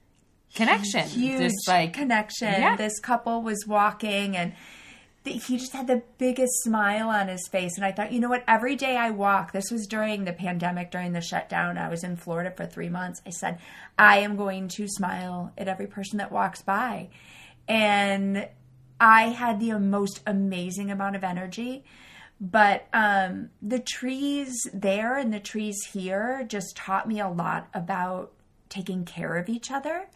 connection. 0.57 1.07
huge 1.09 1.39
this 1.39 1.69
like 1.69 1.93
connection. 1.93 2.49
Yeah. 2.49 2.77
this 2.77 2.99
couple 3.01 3.43
was 3.43 3.65
walking 3.67 4.37
and 4.37 4.53
he 5.25 5.57
just 5.57 5.73
had 5.73 5.89
the 5.89 6.05
biggest 6.19 6.63
smile 6.63 7.09
on 7.09 7.29
his 7.29 7.49
face. 7.49 7.77
And 7.77 7.85
i 7.85 7.93
thought 7.93 8.13
you 8.13 8.21
know 8.21 8.29
what? 8.29 8.45
Every 8.49 8.77
day 8.77 8.97
i 8.97 9.11
walk 9.11 9.53
this 9.53 9.71
was 9.71 9.87
during 9.87 10.25
the 10.25 10.33
pandemic 10.33 10.91
during 10.91 11.13
the 11.13 11.21
shutdown 11.21 11.79
i 11.79 11.89
was 11.89 12.05
in 12.05 12.17
florida 12.17 12.51
for 12.51 12.67
three 12.67 12.89
months. 12.89 13.21
I 13.27 13.31
said 13.31 13.59
i 13.99 14.19
am 14.19 14.37
going 14.37 14.69
to 14.69 14.89
smile 14.89 15.53
at 15.59 15.69
every 15.69 15.87
person 15.87 16.19
that 16.19 16.33
walks 16.33 16.63
by. 16.63 17.09
And 17.69 18.49
i 19.01 19.25
had 19.25 19.61
the 19.61 19.79
most 19.79 20.23
amazing 20.27 20.91
amount 20.91 21.17
of 21.17 21.25
energy. 21.25 21.85
But 22.39 22.87
um, 22.93 23.49
the 23.63 23.79
trees 23.79 24.69
there 24.75 25.17
and 25.17 25.33
the 25.33 25.41
trees 25.41 25.79
here 25.91 26.45
just 26.47 26.77
taught 26.77 27.09
me 27.09 27.19
a 27.19 27.31
lot 27.31 27.69
about 27.73 28.33
taking 28.69 29.07
care 29.07 29.37
of 29.37 29.49
each 29.49 29.71
other 29.71 30.07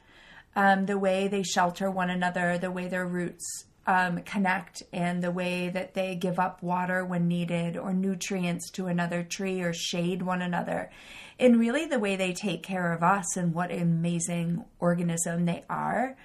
um, 0.57 0.87
the 0.87 0.99
way 0.99 1.29
they 1.29 1.43
shelter 1.43 1.91
one 1.91 2.11
another, 2.11 2.59
the 2.59 2.71
way 2.71 2.89
their 2.89 3.07
roots 3.07 3.65
um, 3.87 4.23
connect, 4.23 4.83
and 4.93 5.23
the 5.23 5.31
way 5.31 5.69
that 5.69 5.95
they 5.95 6.15
give 6.15 6.39
up 6.39 6.63
water 6.63 7.05
when 7.05 7.27
needed, 7.27 7.77
or 7.77 7.93
nutrients 7.93 8.71
to 8.73 8.87
another 8.87 9.23
tree, 9.23 9.63
or 9.63 9.73
shade 9.73 10.23
one 10.23 10.43
another, 10.43 10.91
and 11.39 11.59
really 11.59 11.87
the 11.87 11.99
way 11.99 12.17
they 12.17 12.33
take 12.33 12.63
care 12.63 12.93
of 12.93 13.03
us 13.03 13.37
and 13.37 13.55
what 13.55 13.71
an 13.71 13.83
amazing 13.83 14.65
organism 14.79 15.47
they 15.47 15.65
are. 15.69 16.17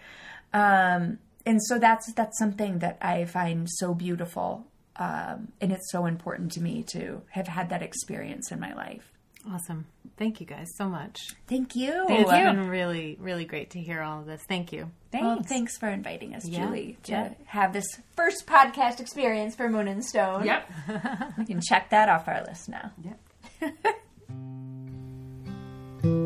Um, 0.53 1.19
and 1.45 1.63
so 1.63 1.79
that's 1.79 2.11
that's 2.13 2.37
something 2.37 2.79
that 2.79 2.97
I 3.01 3.25
find 3.25 3.69
so 3.69 3.93
beautiful, 3.93 4.67
um, 4.97 5.53
and 5.61 5.71
it's 5.71 5.91
so 5.91 6.05
important 6.05 6.51
to 6.53 6.61
me 6.61 6.83
to 6.89 7.21
have 7.29 7.47
had 7.47 7.69
that 7.69 7.81
experience 7.81 8.51
in 8.51 8.59
my 8.59 8.73
life. 8.73 9.14
Awesome. 9.51 9.85
Thank 10.17 10.39
you 10.39 10.45
guys 10.47 10.67
so 10.75 10.87
much. 10.87 11.19
Thank 11.47 11.75
you. 11.75 12.05
It's 12.09 12.31
been 12.31 12.67
really, 12.69 13.17
really 13.19 13.45
great 13.45 13.71
to 13.71 13.79
hear 13.79 14.01
all 14.01 14.21
of 14.21 14.25
this. 14.25 14.41
Thank 14.47 14.71
you. 14.71 14.89
Well, 15.13 15.41
thanks 15.43 15.77
for 15.77 15.87
inviting 15.87 16.33
us, 16.35 16.47
Yeah, 16.47 16.65
Julie, 16.65 16.97
to 17.03 17.11
yeah. 17.11 17.33
have 17.45 17.73
this 17.73 17.85
first 18.15 18.47
podcast 18.47 18.99
experience 18.99 19.55
for 19.55 19.69
Moon 19.69 19.87
and 19.87 20.03
Stone. 20.03 20.45
Yep. 20.45 20.71
We 21.37 21.45
can 21.45 21.61
check 21.61 21.89
that 21.91 22.09
off 22.09 22.27
our 22.27 22.43
list 22.45 22.69
now. 22.69 22.91
Yep. 23.03 23.19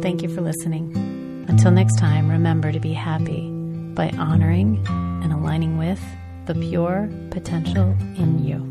Thank 0.01 0.23
you 0.23 0.29
for 0.29 0.41
listening. 0.41 1.45
Until 1.47 1.71
next 1.71 1.97
time, 1.99 2.29
remember 2.29 2.71
to 2.71 2.79
be 2.79 2.93
happy 2.93 3.49
by 3.93 4.09
honoring 4.11 4.83
and 4.87 5.31
aligning 5.33 5.77
with 5.77 5.99
the 6.45 6.55
pure 6.55 7.09
potential 7.31 7.95
in 8.17 8.43
you. 8.45 8.68